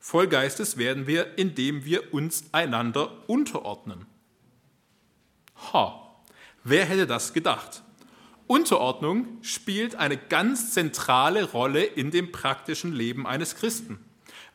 voll 0.00 0.26
Geistes 0.26 0.78
werden 0.78 1.06
wir, 1.06 1.38
indem 1.38 1.84
wir 1.84 2.12
uns 2.12 2.44
einander 2.52 3.28
unterordnen. 3.28 4.06
Ha, 5.72 6.16
wer 6.64 6.84
hätte 6.86 7.06
das 7.06 7.32
gedacht? 7.32 7.82
Unterordnung 8.50 9.38
spielt 9.42 9.94
eine 9.94 10.16
ganz 10.16 10.74
zentrale 10.74 11.52
Rolle 11.52 11.84
in 11.84 12.10
dem 12.10 12.32
praktischen 12.32 12.92
Leben 12.92 13.24
eines 13.24 13.54
Christen. 13.54 14.00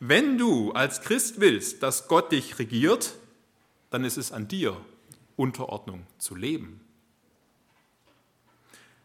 Wenn 0.01 0.37
du 0.37 0.73
als 0.73 0.99
Christ 0.99 1.39
willst, 1.39 1.81
dass 1.81 2.09
Gott 2.09 2.33
dich 2.33 2.59
regiert, 2.59 3.15
dann 3.91 4.03
ist 4.03 4.17
es 4.17 4.33
an 4.33 4.49
dir, 4.49 4.75
Unterordnung 5.37 6.05
zu 6.17 6.35
leben. 6.35 6.81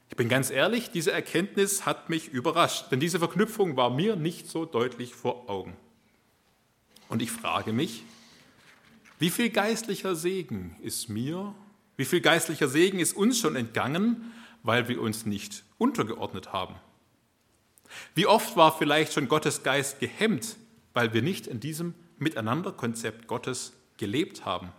Ich 0.08 0.16
bin 0.16 0.28
ganz 0.28 0.50
ehrlich, 0.50 0.90
diese 0.90 1.12
Erkenntnis 1.12 1.86
hat 1.86 2.10
mich 2.10 2.26
überrascht, 2.26 2.86
denn 2.90 2.98
diese 2.98 3.20
Verknüpfung 3.20 3.76
war 3.76 3.90
mir 3.90 4.16
nicht 4.16 4.48
so 4.48 4.64
deutlich 4.64 5.14
vor 5.14 5.48
Augen. 5.48 5.76
Und 7.08 7.22
ich 7.22 7.30
frage 7.30 7.72
mich, 7.72 8.02
wie 9.20 9.30
viel 9.30 9.50
geistlicher 9.50 10.16
Segen 10.16 10.74
ist 10.82 11.08
mir, 11.08 11.54
wie 11.96 12.04
viel 12.04 12.20
geistlicher 12.20 12.66
Segen 12.66 12.98
ist 12.98 13.16
uns 13.16 13.38
schon 13.38 13.54
entgangen, 13.54 14.32
weil 14.62 14.88
wir 14.88 15.00
uns 15.00 15.26
nicht 15.26 15.64
untergeordnet 15.78 16.52
haben? 16.52 16.76
Wie 18.14 18.26
oft 18.26 18.56
war 18.56 18.76
vielleicht 18.76 19.12
schon 19.12 19.28
Gottes 19.28 19.62
Geist 19.62 20.00
gehemmt, 20.00 20.56
weil 20.94 21.12
wir 21.12 21.22
nicht 21.22 21.46
in 21.46 21.60
diesem 21.60 21.94
Miteinanderkonzept 22.18 23.26
Gottes 23.26 23.72
gelebt 23.96 24.44
haben? 24.44 24.72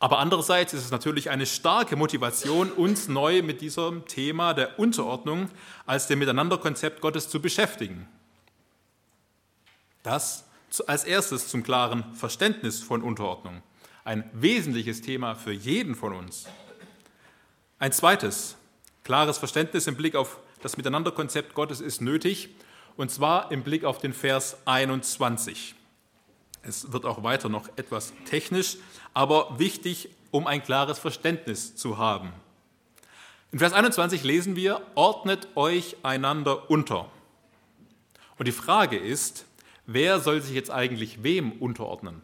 Aber 0.00 0.20
andererseits 0.20 0.74
ist 0.74 0.84
es 0.84 0.90
natürlich 0.92 1.28
eine 1.28 1.46
starke 1.46 1.96
Motivation, 1.96 2.70
uns 2.70 3.08
neu 3.08 3.42
mit 3.42 3.60
diesem 3.60 4.06
Thema 4.06 4.54
der 4.54 4.78
Unterordnung 4.78 5.50
als 5.86 6.06
dem 6.06 6.20
Miteinanderkonzept 6.20 7.00
Gottes 7.00 7.28
zu 7.28 7.42
beschäftigen. 7.42 8.08
Das 10.04 10.44
als 10.86 11.04
erstes 11.04 11.48
zum 11.48 11.62
klaren 11.62 12.14
Verständnis 12.14 12.80
von 12.80 13.02
Unterordnung. 13.02 13.62
Ein 14.04 14.30
wesentliches 14.32 15.02
Thema 15.02 15.34
für 15.34 15.52
jeden 15.52 15.94
von 15.94 16.12
uns. 16.12 16.46
Ein 17.80 17.92
zweites, 17.92 18.56
klares 19.04 19.38
Verständnis 19.38 19.86
im 19.86 19.94
Blick 19.94 20.16
auf 20.16 20.40
das 20.62 20.76
Miteinanderkonzept 20.76 21.54
Gottes 21.54 21.80
ist 21.80 22.00
nötig, 22.00 22.48
und 22.96 23.12
zwar 23.12 23.52
im 23.52 23.62
Blick 23.62 23.84
auf 23.84 23.98
den 23.98 24.12
Vers 24.12 24.56
21. 24.64 25.76
Es 26.62 26.90
wird 26.90 27.04
auch 27.04 27.22
weiter 27.22 27.48
noch 27.48 27.68
etwas 27.76 28.12
technisch, 28.24 28.78
aber 29.14 29.60
wichtig, 29.60 30.08
um 30.32 30.48
ein 30.48 30.60
klares 30.60 30.98
Verständnis 30.98 31.76
zu 31.76 31.98
haben. 31.98 32.32
In 33.52 33.60
Vers 33.60 33.72
21 33.72 34.24
lesen 34.24 34.56
wir, 34.56 34.80
ordnet 34.96 35.46
euch 35.54 35.98
einander 36.02 36.68
unter. 36.68 37.08
Und 38.38 38.48
die 38.48 38.52
Frage 38.52 38.98
ist, 38.98 39.44
wer 39.86 40.18
soll 40.18 40.40
sich 40.40 40.56
jetzt 40.56 40.72
eigentlich 40.72 41.22
wem 41.22 41.52
unterordnen? 41.52 42.22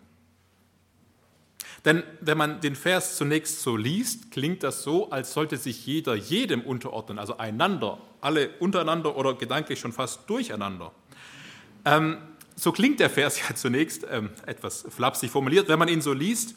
Denn 1.84 2.02
wenn 2.20 2.38
man 2.38 2.60
den 2.60 2.76
Vers 2.76 3.16
zunächst 3.16 3.60
so 3.60 3.76
liest, 3.76 4.30
klingt 4.30 4.62
das 4.62 4.82
so, 4.82 5.10
als 5.10 5.34
sollte 5.34 5.58
sich 5.58 5.84
jeder 5.84 6.14
jedem 6.14 6.62
unterordnen, 6.62 7.18
also 7.18 7.36
einander, 7.36 7.98
alle 8.20 8.50
untereinander 8.58 9.16
oder 9.16 9.34
gedanklich 9.34 9.80
schon 9.80 9.92
fast 9.92 10.28
durcheinander. 10.28 10.92
Ähm, 11.84 12.18
so 12.56 12.72
klingt 12.72 13.00
der 13.00 13.10
Vers 13.10 13.38
ja 13.48 13.54
zunächst 13.54 14.06
ähm, 14.10 14.30
etwas 14.46 14.86
flapsig 14.88 15.30
formuliert, 15.30 15.68
wenn 15.68 15.78
man 15.78 15.88
ihn 15.88 16.00
so 16.00 16.12
liest. 16.12 16.54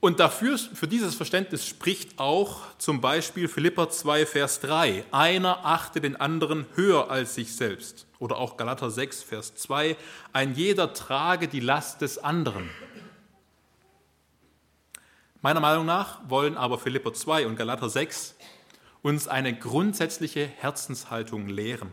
Und 0.00 0.18
dafür, 0.18 0.56
für 0.56 0.88
dieses 0.88 1.14
Verständnis 1.14 1.66
spricht 1.66 2.18
auch 2.18 2.62
zum 2.78 3.02
Beispiel 3.02 3.48
Philipper 3.48 3.90
2, 3.90 4.24
Vers 4.24 4.60
3. 4.60 5.04
Einer 5.10 5.66
achte 5.66 6.00
den 6.00 6.16
anderen 6.16 6.64
höher 6.74 7.10
als 7.10 7.34
sich 7.34 7.54
selbst. 7.54 8.06
Oder 8.18 8.38
auch 8.38 8.56
Galater 8.56 8.90
6, 8.90 9.22
Vers 9.22 9.54
2. 9.56 9.98
Ein 10.32 10.54
jeder 10.54 10.94
trage 10.94 11.48
die 11.48 11.60
Last 11.60 12.00
des 12.00 12.16
anderen. 12.16 12.70
Meiner 15.42 15.60
Meinung 15.60 15.86
nach 15.86 16.20
wollen 16.28 16.56
aber 16.56 16.78
Philipper 16.78 17.12
2 17.12 17.46
und 17.46 17.56
Galater 17.56 17.88
6 17.88 18.36
uns 19.02 19.28
eine 19.28 19.58
grundsätzliche 19.58 20.46
Herzenshaltung 20.46 21.48
lehren 21.48 21.90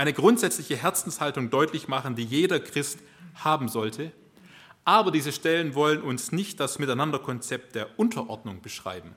eine 0.00 0.14
grundsätzliche 0.14 0.76
Herzenshaltung 0.76 1.50
deutlich 1.50 1.86
machen, 1.86 2.14
die 2.16 2.24
jeder 2.24 2.58
Christ 2.58 3.00
haben 3.34 3.68
sollte. 3.68 4.12
Aber 4.82 5.10
diese 5.10 5.30
Stellen 5.30 5.74
wollen 5.74 6.00
uns 6.00 6.32
nicht 6.32 6.58
das 6.58 6.78
Miteinanderkonzept 6.78 7.74
der 7.74 7.98
Unterordnung 7.98 8.62
beschreiben. 8.62 9.14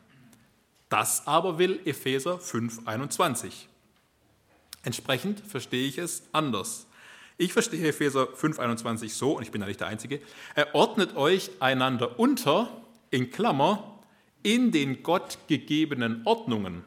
Das 0.90 1.26
aber 1.26 1.58
will 1.58 1.80
Epheser 1.86 2.36
5.21. 2.36 3.52
Entsprechend 4.84 5.40
verstehe 5.40 5.88
ich 5.88 5.98
es 5.98 6.24
anders. 6.34 6.86
Ich 7.38 7.54
verstehe 7.54 7.88
Epheser 7.88 8.26
5.21 8.26 9.10
so, 9.10 9.38
und 9.38 9.44
ich 9.44 9.52
bin 9.52 9.62
ja 9.62 9.68
nicht 9.68 9.80
der 9.80 9.88
Einzige, 9.88 10.20
er 10.54 10.76
ordnet 10.76 11.16
euch 11.16 11.50
einander 11.62 12.20
unter, 12.20 12.68
in 13.14 13.32
Klammer, 13.32 14.00
in 14.44 14.72
den 14.72 15.04
Gott 15.04 15.38
gegebenen 15.48 16.22
Ordnungen 16.26 16.84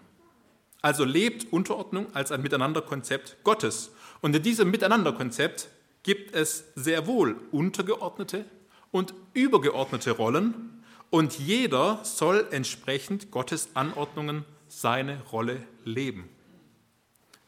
also 0.87 1.02
lebt 1.02 1.52
Unterordnung 1.52 2.14
als 2.14 2.30
ein 2.30 2.42
Miteinanderkonzept 2.42 3.38
Gottes. 3.42 3.90
Und 4.21 4.37
in 4.37 4.42
diesem 4.45 4.71
Miteinanderkonzept 4.71 5.68
gibt 6.04 6.33
es 6.33 6.64
sehr 6.76 7.09
wohl 7.09 7.40
untergeordnete 7.50 8.45
und 8.92 9.12
übergeordnete 9.33 10.12
Rollen 10.12 10.85
und 11.11 11.40
jeder 11.40 11.99
soll 12.04 12.47
entsprechend 12.52 13.33
Gottes 13.33 13.71
Anordnungen 13.75 14.45
seine 14.68 15.21
Rolle 15.33 15.61
leben. 15.85 16.28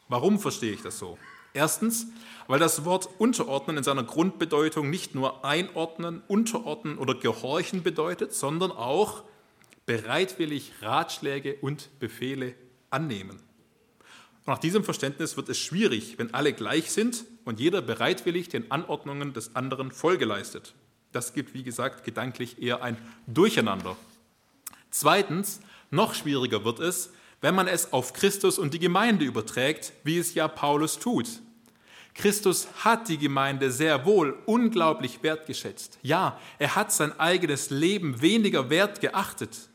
Warum 0.09 0.37
verstehe 0.37 0.73
ich 0.73 0.81
das 0.81 0.99
so? 0.99 1.17
Erstens, 1.53 2.07
weil 2.47 2.59
das 2.59 2.85
Wort 2.85 3.09
unterordnen 3.17 3.77
in 3.77 3.83
seiner 3.83 4.03
Grundbedeutung 4.03 4.89
nicht 4.89 5.15
nur 5.15 5.45
einordnen, 5.45 6.21
unterordnen 6.27 6.97
oder 6.97 7.15
gehorchen 7.15 7.83
bedeutet, 7.83 8.33
sondern 8.33 8.71
auch 8.71 9.23
bereitwillig 9.85 10.73
Ratschläge 10.81 11.55
und 11.61 11.89
Befehle 11.99 12.53
annehmen. 12.89 13.39
Nach 14.45 14.57
diesem 14.57 14.83
Verständnis 14.83 15.37
wird 15.37 15.49
es 15.49 15.59
schwierig, 15.59 16.17
wenn 16.17 16.33
alle 16.33 16.53
gleich 16.53 16.91
sind 16.91 17.25
und 17.45 17.59
jeder 17.59 17.81
bereitwillig 17.81 18.49
den 18.49 18.71
Anordnungen 18.71 19.33
des 19.33 19.55
anderen 19.55 19.91
Folge 19.91 20.25
leistet. 20.25 20.73
Das 21.11 21.33
gibt, 21.33 21.53
wie 21.53 21.63
gesagt, 21.63 22.03
gedanklich 22.03 22.61
eher 22.61 22.83
ein 22.83 22.97
Durcheinander. 23.27 23.95
Zweitens, 24.91 25.61
noch 25.91 26.13
schwieriger 26.13 26.63
wird 26.65 26.79
es, 26.79 27.11
wenn 27.41 27.55
man 27.55 27.67
es 27.67 27.93
auf 27.93 28.13
Christus 28.13 28.59
und 28.59 28.73
die 28.73 28.79
Gemeinde 28.79 29.25
überträgt, 29.25 29.93
wie 30.03 30.17
es 30.17 30.33
ja 30.33 30.47
Paulus 30.47 30.99
tut. 30.99 31.27
Christus 32.13 32.67
hat 32.83 33.07
die 33.07 33.17
Gemeinde 33.17 33.71
sehr 33.71 34.05
wohl 34.05 34.37
unglaublich 34.45 35.23
wertgeschätzt. 35.23 35.99
Ja, 36.01 36.39
er 36.57 36.75
hat 36.75 36.91
sein 36.91 37.17
eigenes 37.17 37.69
Leben 37.69 38.21
weniger 38.21 38.69
wert 38.69 38.99
geachtet. 38.99 39.69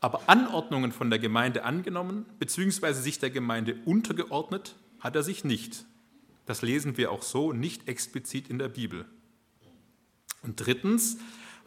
Aber 0.00 0.22
Anordnungen 0.26 0.92
von 0.92 1.10
der 1.10 1.18
Gemeinde 1.18 1.64
angenommen, 1.64 2.26
beziehungsweise 2.38 3.02
sich 3.02 3.18
der 3.18 3.30
Gemeinde 3.30 3.76
untergeordnet, 3.84 4.76
hat 5.00 5.16
er 5.16 5.22
sich 5.22 5.42
nicht. 5.42 5.86
Das 6.46 6.62
lesen 6.62 6.96
wir 6.96 7.10
auch 7.10 7.22
so 7.22 7.52
nicht 7.52 7.88
explizit 7.88 8.48
in 8.48 8.58
der 8.58 8.68
Bibel. 8.68 9.06
Und 10.42 10.56
drittens, 10.64 11.18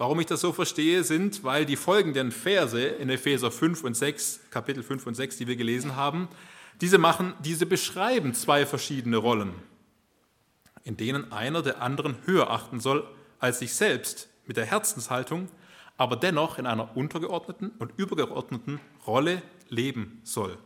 warum 0.01 0.19
ich 0.19 0.25
das 0.25 0.41
so 0.41 0.51
verstehe, 0.51 1.03
sind, 1.03 1.43
weil 1.43 1.63
die 1.63 1.75
folgenden 1.75 2.31
Verse 2.31 2.81
in 2.83 3.11
Epheser 3.11 3.51
5 3.51 3.83
und 3.83 3.93
6, 3.93 4.39
Kapitel 4.49 4.81
5 4.81 5.05
und 5.05 5.13
6, 5.13 5.37
die 5.37 5.45
wir 5.45 5.55
gelesen 5.55 5.95
haben, 5.95 6.27
diese, 6.81 6.97
machen, 6.97 7.35
diese 7.45 7.67
beschreiben 7.67 8.33
zwei 8.33 8.65
verschiedene 8.65 9.17
Rollen, 9.17 9.53
in 10.83 10.97
denen 10.97 11.31
einer 11.31 11.61
der 11.61 11.83
anderen 11.83 12.15
höher 12.25 12.49
achten 12.49 12.79
soll 12.79 13.07
als 13.37 13.59
sich 13.59 13.75
selbst 13.75 14.27
mit 14.47 14.57
der 14.57 14.65
Herzenshaltung, 14.65 15.49
aber 15.97 16.15
dennoch 16.15 16.57
in 16.57 16.65
einer 16.65 16.97
untergeordneten 16.97 17.69
und 17.77 17.93
übergeordneten 17.97 18.79
Rolle 19.05 19.43
leben 19.69 20.19
soll. 20.23 20.57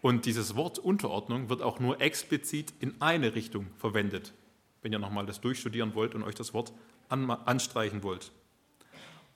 Und 0.00 0.26
dieses 0.26 0.54
Wort 0.54 0.78
Unterordnung 0.78 1.48
wird 1.48 1.60
auch 1.60 1.80
nur 1.80 2.00
explizit 2.00 2.72
in 2.78 2.94
eine 3.02 3.34
Richtung 3.34 3.66
verwendet, 3.78 4.32
wenn 4.80 4.92
ihr 4.92 5.00
nochmal 5.00 5.26
das 5.26 5.40
durchstudieren 5.40 5.96
wollt 5.96 6.14
und 6.14 6.22
euch 6.22 6.36
das 6.36 6.54
Wort 6.54 6.72
anstreichen 7.10 8.02
wollt. 8.02 8.32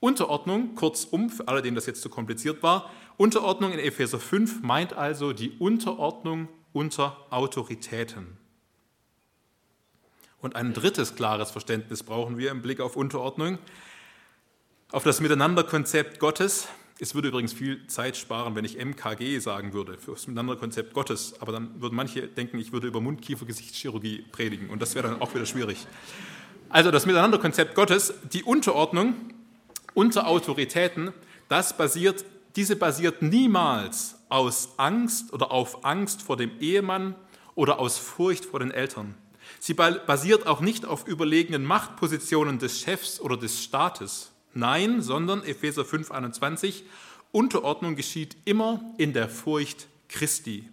Unterordnung, 0.01 0.75
kurzum, 0.75 1.31
für 1.31 1.49
alle, 1.49 1.63
denen 1.63 1.75
das 1.75 1.87
jetzt 1.87 2.03
zu 2.03 2.11
kompliziert 2.11 2.63
war, 2.63 2.91
Unterordnung 3.17 3.73
in 3.73 3.79
Epheser 3.79 4.19
5 4.19 4.63
meint 4.63 4.93
also 4.93 5.33
die 5.33 5.51
Unterordnung 5.59 6.49
unter 6.73 7.17
Autoritäten. 7.31 8.37
Und 10.41 10.57
ein 10.57 10.75
drittes 10.75 11.15
klares 11.15 11.51
Verständnis 11.51 12.03
brauchen 12.03 12.37
wir 12.37 12.51
im 12.51 12.61
Blick 12.61 12.81
auf 12.81 12.97
Unterordnung, 12.97 13.59
auf 14.91 15.05
das 15.05 15.21
Miteinanderkonzept 15.21 16.21
Gottes, 16.21 16.69
es 17.01 17.15
würde 17.15 17.29
übrigens 17.29 17.53
viel 17.53 17.87
Zeit 17.89 18.17
sparen, 18.17 18.55
wenn 18.55 18.65
ich 18.65 18.79
MKG 18.79 19.39
sagen 19.41 19.73
würde, 19.73 19.99
für 19.99 20.13
das 20.13 20.29
Miteinanderkonzept 20.29 20.95
Gottes. 20.95 21.35
Aber 21.41 21.51
dann 21.51 21.81
würden 21.81 21.97
manche 21.97 22.29
denken, 22.29 22.59
ich 22.59 22.73
würde 22.73 22.87
über 22.87 23.01
Mund-Kiefer-Gesichtschirurgie 23.01 24.25
predigen. 24.31 24.71
Und 24.71 24.81
das 24.81 24.95
wäre 24.95 25.09
dann 25.09 25.21
auch 25.21 25.35
wieder 25.35 25.45
schwierig. 25.45 25.87
Also 26.75 26.91
das 26.91 27.07
Miteinanderkonzept 27.07 27.77
Gottes, 27.77 28.15
die 28.33 28.43
Unterordnung 28.43 29.15
unter 29.95 30.27
Autoritäten, 30.27 31.13
das 31.49 31.77
basiert, 31.77 32.25
diese 32.57 32.75
basiert 32.75 33.23
niemals 33.23 34.17
aus 34.29 34.71
Angst 34.77 35.33
oder 35.33 35.53
auf 35.53 35.85
Angst 35.85 36.23
vor 36.23 36.37
dem 36.37 36.51
Ehemann 36.59 37.15
oder 37.55 37.79
aus 37.79 37.99
Furcht 37.99 38.45
vor 38.45 38.59
den 38.59 38.73
Eltern. 38.73 39.15
Sie 39.61 39.75
basiert 39.75 40.49
auch 40.49 40.61
nicht 40.61 40.85
auf 40.85 41.07
überlegenen 41.07 41.65
Machtpositionen 41.65 42.59
des 42.59 42.81
Chefs 42.81 43.21
oder 43.21 43.37
des 43.37 43.63
Staates. 43.63 44.33
Nein, 44.53 45.01
sondern 45.01 45.45
Epheser 45.45 45.85
5:21, 45.85 46.83
Unterordnung 47.31 47.95
geschieht 47.95 48.37
immer 48.47 48.81
in 48.99 49.13
der 49.13 49.29
Furcht 49.29 49.87
Christi. 50.09 50.69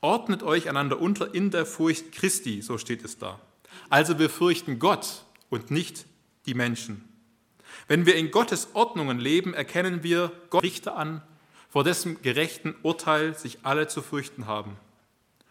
Ordnet 0.00 0.42
euch 0.42 0.68
einander 0.68 1.00
unter 1.00 1.36
in 1.36 1.52
der 1.52 1.66
Furcht 1.66 2.10
Christi, 2.10 2.62
so 2.62 2.78
steht 2.78 3.04
es 3.04 3.16
da. 3.16 3.38
Also 3.88 4.18
wir 4.18 4.28
fürchten 4.28 4.80
Gott 4.80 5.22
und 5.50 5.70
nicht 5.70 6.06
die 6.46 6.54
Menschen. 6.54 7.04
Wenn 7.88 8.06
wir 8.06 8.16
in 8.16 8.30
Gottes 8.30 8.68
Ordnungen 8.74 9.18
leben, 9.18 9.54
erkennen 9.54 10.02
wir 10.02 10.32
Gott 10.50 10.62
Richter 10.62 10.96
an, 10.96 11.22
vor 11.68 11.84
dessen 11.84 12.22
gerechten 12.22 12.74
Urteil 12.82 13.36
sich 13.36 13.58
alle 13.62 13.86
zu 13.88 14.02
fürchten 14.02 14.46
haben. 14.46 14.76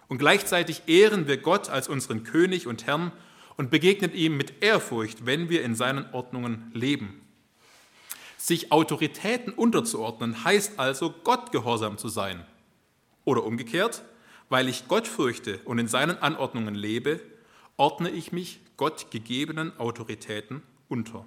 Und 0.07 0.17
gleichzeitig 0.17 0.83
ehren 0.87 1.27
wir 1.27 1.37
Gott 1.37 1.69
als 1.69 1.87
unseren 1.87 2.23
König 2.23 2.67
und 2.67 2.85
Herrn 2.85 3.11
und 3.57 3.71
begegnen 3.71 4.13
ihm 4.13 4.37
mit 4.37 4.63
Ehrfurcht, 4.63 5.25
wenn 5.25 5.49
wir 5.49 5.63
in 5.63 5.75
seinen 5.75 6.11
Ordnungen 6.13 6.71
leben. 6.73 7.21
Sich 8.37 8.71
Autoritäten 8.71 9.53
unterzuordnen 9.53 10.43
heißt 10.43 10.77
also, 10.77 11.13
Gott 11.23 11.51
gehorsam 11.51 11.97
zu 11.97 12.09
sein. 12.09 12.45
Oder 13.23 13.43
umgekehrt, 13.43 14.03
weil 14.49 14.69
ich 14.69 14.87
Gott 14.87 15.07
fürchte 15.07 15.59
und 15.65 15.79
in 15.79 15.87
seinen 15.87 16.17
Anordnungen 16.17 16.75
lebe, 16.75 17.21
ordne 17.77 18.09
ich 18.09 18.31
mich 18.31 18.59
Gott 18.77 19.11
gegebenen 19.11 19.77
Autoritäten 19.79 20.61
unter. 20.89 21.25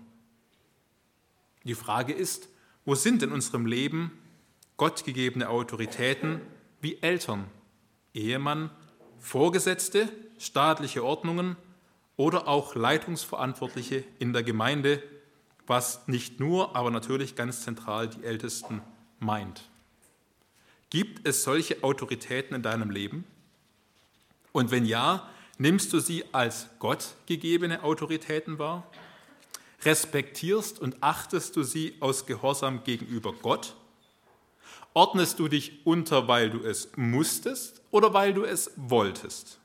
Die 1.64 1.74
Frage 1.74 2.12
ist, 2.12 2.48
wo 2.84 2.94
sind 2.94 3.22
in 3.22 3.32
unserem 3.32 3.66
Leben 3.66 4.12
Gott 4.76 5.04
gegebene 5.04 5.48
Autoritäten 5.48 6.40
wie 6.80 6.98
Eltern, 7.02 7.46
Ehemann, 8.14 8.70
Vorgesetzte, 9.18 10.08
staatliche 10.38 11.04
Ordnungen 11.04 11.56
oder 12.16 12.48
auch 12.48 12.74
Leitungsverantwortliche 12.74 14.04
in 14.18 14.32
der 14.32 14.42
Gemeinde, 14.42 15.02
was 15.66 16.06
nicht 16.08 16.40
nur, 16.40 16.76
aber 16.76 16.90
natürlich 16.90 17.34
ganz 17.34 17.62
zentral 17.62 18.08
die 18.08 18.24
Ältesten 18.24 18.80
meint. 19.18 19.68
Gibt 20.90 21.28
es 21.28 21.42
solche 21.42 21.82
Autoritäten 21.84 22.54
in 22.54 22.62
deinem 22.62 22.90
Leben? 22.90 23.24
Und 24.52 24.70
wenn 24.70 24.86
ja, 24.86 25.28
nimmst 25.58 25.92
du 25.92 26.00
sie 26.00 26.24
als 26.32 26.68
Gott 26.78 27.14
gegebene 27.26 27.82
Autoritäten 27.82 28.58
wahr? 28.58 28.90
Respektierst 29.82 30.80
und 30.80 31.02
achtest 31.02 31.54
du 31.56 31.62
sie 31.62 31.96
aus 32.00 32.26
Gehorsam 32.26 32.82
gegenüber 32.84 33.32
Gott? 33.32 33.74
Ordnest 34.94 35.38
du 35.38 35.48
dich 35.48 35.86
unter, 35.86 36.26
weil 36.26 36.50
du 36.50 36.64
es 36.64 36.96
musstest 36.96 37.82
oder 37.90 38.14
weil 38.14 38.34
du 38.34 38.44
es 38.44 38.72
wolltest? 38.76 39.60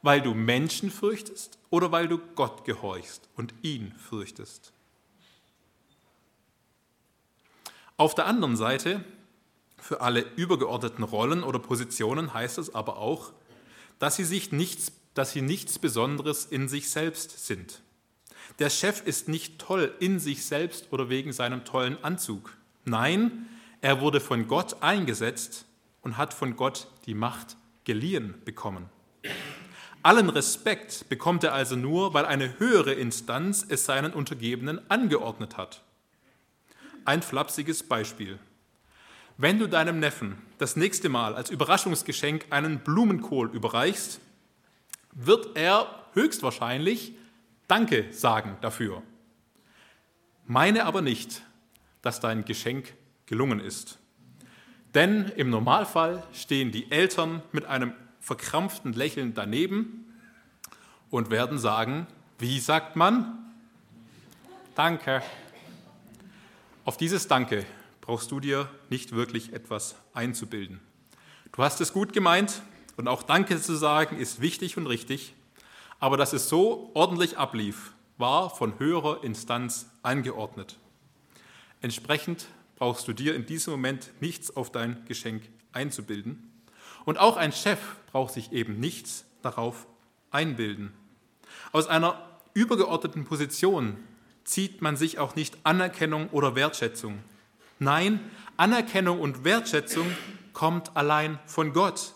Weil 0.00 0.20
du 0.20 0.34
Menschen 0.34 0.90
fürchtest 0.90 1.58
oder 1.70 1.92
weil 1.92 2.08
du 2.08 2.18
Gott 2.34 2.64
gehorchst 2.64 3.28
und 3.36 3.54
ihn 3.62 3.92
fürchtest? 3.92 4.72
Auf 7.96 8.16
der 8.16 8.26
anderen 8.26 8.56
Seite, 8.56 9.04
für 9.78 10.00
alle 10.00 10.22
übergeordneten 10.36 11.04
Rollen 11.04 11.44
oder 11.44 11.58
Positionen 11.58 12.34
heißt 12.34 12.58
es 12.58 12.74
aber 12.74 12.96
auch, 12.96 13.32
dass 13.98 14.16
sie, 14.16 14.24
sich 14.24 14.50
nichts, 14.50 14.90
dass 15.14 15.32
sie 15.32 15.42
nichts 15.42 15.78
Besonderes 15.78 16.44
in 16.44 16.68
sich 16.68 16.90
selbst 16.90 17.46
sind. 17.46 17.82
Der 18.58 18.70
Chef 18.70 19.02
ist 19.06 19.28
nicht 19.28 19.58
toll 19.58 19.94
in 20.00 20.18
sich 20.18 20.44
selbst 20.44 20.92
oder 20.92 21.08
wegen 21.08 21.32
seinem 21.32 21.64
tollen 21.64 22.02
Anzug. 22.02 22.56
Nein, 22.84 23.46
er 23.80 24.00
wurde 24.00 24.20
von 24.20 24.48
Gott 24.48 24.82
eingesetzt 24.82 25.64
und 26.02 26.16
hat 26.16 26.34
von 26.34 26.56
Gott 26.56 26.88
die 27.06 27.14
Macht 27.14 27.56
geliehen 27.84 28.34
bekommen. 28.44 28.88
Allen 30.04 30.30
Respekt 30.30 31.08
bekommt 31.08 31.44
er 31.44 31.54
also 31.54 31.76
nur, 31.76 32.12
weil 32.12 32.26
eine 32.26 32.58
höhere 32.58 32.92
Instanz 32.92 33.64
es 33.68 33.84
seinen 33.84 34.12
Untergebenen 34.12 34.80
angeordnet 34.90 35.56
hat. 35.56 35.82
Ein 37.04 37.22
flapsiges 37.22 37.84
Beispiel. 37.84 38.38
Wenn 39.38 39.58
du 39.58 39.68
deinem 39.68 40.00
Neffen 40.00 40.38
das 40.58 40.76
nächste 40.76 41.08
Mal 41.08 41.34
als 41.34 41.50
Überraschungsgeschenk 41.50 42.46
einen 42.50 42.80
Blumenkohl 42.80 43.50
überreichst, 43.52 44.20
wird 45.12 45.56
er 45.56 45.86
höchstwahrscheinlich 46.14 47.14
Danke 47.68 48.12
sagen 48.12 48.56
dafür. 48.60 49.02
Meine 50.46 50.84
aber 50.84 51.00
nicht, 51.00 51.42
dass 52.02 52.20
dein 52.20 52.44
Geschenk 52.44 52.92
gelungen 53.26 53.60
ist. 53.60 53.98
Denn 54.94 55.32
im 55.36 55.48
Normalfall 55.48 56.22
stehen 56.34 56.70
die 56.70 56.90
Eltern 56.90 57.42
mit 57.52 57.64
einem 57.64 57.94
verkrampften 58.20 58.92
Lächeln 58.92 59.32
daneben 59.32 60.12
und 61.08 61.30
werden 61.30 61.58
sagen, 61.58 62.06
wie 62.38 62.60
sagt 62.60 62.96
man? 62.96 63.38
Danke. 64.74 65.22
Auf 66.84 66.96
dieses 66.96 67.28
Danke 67.28 67.64
brauchst 68.00 68.30
du 68.30 68.40
dir 68.40 68.68
nicht 68.90 69.12
wirklich 69.12 69.52
etwas 69.52 69.94
einzubilden. 70.12 70.80
Du 71.52 71.62
hast 71.62 71.80
es 71.80 71.92
gut 71.92 72.12
gemeint 72.12 72.62
und 72.96 73.08
auch 73.08 73.22
Danke 73.22 73.60
zu 73.60 73.76
sagen 73.76 74.18
ist 74.18 74.40
wichtig 74.40 74.76
und 74.76 74.86
richtig, 74.86 75.34
aber 75.98 76.16
dass 76.16 76.32
es 76.32 76.48
so 76.48 76.90
ordentlich 76.94 77.38
ablief, 77.38 77.92
war 78.18 78.50
von 78.50 78.78
höherer 78.78 79.24
Instanz 79.24 79.90
angeordnet. 80.02 80.78
Entsprechend 81.80 82.46
brauchst 82.76 83.06
du 83.08 83.12
dir 83.12 83.34
in 83.34 83.46
diesem 83.46 83.72
Moment 83.72 84.12
nichts 84.20 84.54
auf 84.56 84.70
dein 84.70 85.04
Geschenk 85.06 85.42
einzubilden. 85.72 86.52
Und 87.04 87.18
auch 87.18 87.36
ein 87.36 87.52
Chef 87.52 87.78
braucht 88.10 88.34
sich 88.34 88.52
eben 88.52 88.78
nichts 88.78 89.24
darauf 89.42 89.86
einbilden. 90.30 90.92
Aus 91.72 91.86
einer 91.86 92.20
übergeordneten 92.54 93.24
Position 93.24 93.96
zieht 94.44 94.82
man 94.82 94.96
sich 94.96 95.18
auch 95.18 95.34
nicht 95.34 95.58
Anerkennung 95.64 96.28
oder 96.30 96.54
Wertschätzung. 96.54 97.18
Nein, 97.78 98.20
Anerkennung 98.56 99.20
und 99.20 99.44
Wertschätzung 99.44 100.06
kommt 100.52 100.96
allein 100.96 101.38
von 101.46 101.72
Gott. 101.72 102.14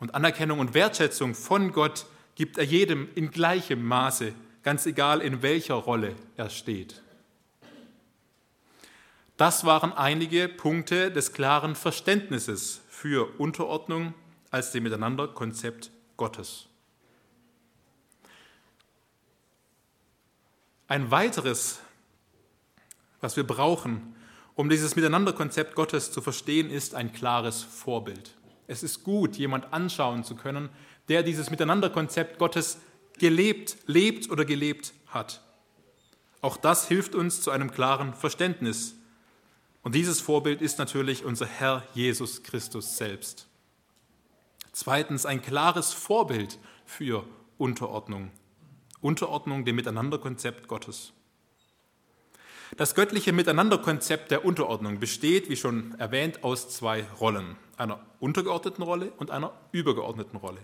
Und 0.00 0.14
Anerkennung 0.14 0.60
und 0.60 0.74
Wertschätzung 0.74 1.34
von 1.34 1.72
Gott 1.72 2.06
gibt 2.34 2.58
er 2.58 2.64
jedem 2.64 3.08
in 3.14 3.30
gleichem 3.30 3.84
Maße, 3.84 4.32
ganz 4.62 4.86
egal 4.86 5.20
in 5.20 5.42
welcher 5.42 5.74
Rolle 5.74 6.14
er 6.36 6.50
steht. 6.50 7.02
Das 9.36 9.64
waren 9.64 9.92
einige 9.92 10.48
Punkte 10.48 11.12
des 11.12 11.32
klaren 11.32 11.76
Verständnisses 11.76 12.80
für 12.88 13.38
Unterordnung 13.38 14.14
als 14.50 14.72
dem 14.72 14.82
Miteinanderkonzept 14.84 15.90
Gottes. 16.16 16.66
Ein 20.88 21.10
weiteres, 21.10 21.80
was 23.20 23.36
wir 23.36 23.46
brauchen, 23.46 24.16
um 24.54 24.68
dieses 24.68 24.96
Miteinanderkonzept 24.96 25.76
Gottes 25.76 26.10
zu 26.10 26.20
verstehen, 26.20 26.70
ist 26.70 26.96
ein 26.96 27.12
klares 27.12 27.62
Vorbild. 27.62 28.34
Es 28.68 28.84
ist 28.84 29.02
gut, 29.02 29.36
jemand 29.36 29.72
anschauen 29.72 30.22
zu 30.22 30.36
können, 30.36 30.68
der 31.08 31.24
dieses 31.24 31.50
Miteinanderkonzept 31.50 32.38
Gottes 32.38 32.78
gelebt, 33.18 33.76
lebt 33.86 34.30
oder 34.30 34.44
gelebt 34.44 34.92
hat. 35.08 35.42
Auch 36.40 36.56
das 36.56 36.86
hilft 36.86 37.14
uns 37.16 37.40
zu 37.40 37.50
einem 37.50 37.72
klaren 37.72 38.14
Verständnis. 38.14 38.94
Und 39.82 39.94
dieses 39.94 40.20
Vorbild 40.20 40.62
ist 40.62 40.78
natürlich 40.78 41.24
unser 41.24 41.46
Herr 41.46 41.82
Jesus 41.94 42.42
Christus 42.42 42.96
selbst. 42.96 43.48
Zweitens 44.72 45.26
ein 45.26 45.42
klares 45.42 45.92
Vorbild 45.92 46.58
für 46.84 47.24
Unterordnung. 47.56 48.30
Unterordnung 49.00 49.64
dem 49.64 49.76
Miteinanderkonzept 49.76 50.68
Gottes. 50.68 51.12
Das 52.76 52.94
göttliche 52.94 53.32
Miteinanderkonzept 53.32 54.30
der 54.30 54.44
Unterordnung 54.44 55.00
besteht, 55.00 55.48
wie 55.48 55.56
schon 55.56 55.94
erwähnt, 55.98 56.44
aus 56.44 56.68
zwei 56.68 57.04
Rollen, 57.18 57.56
einer 57.78 58.00
untergeordneten 58.20 58.82
Rolle 58.82 59.12
und 59.16 59.30
einer 59.30 59.52
übergeordneten 59.72 60.38
Rolle. 60.38 60.60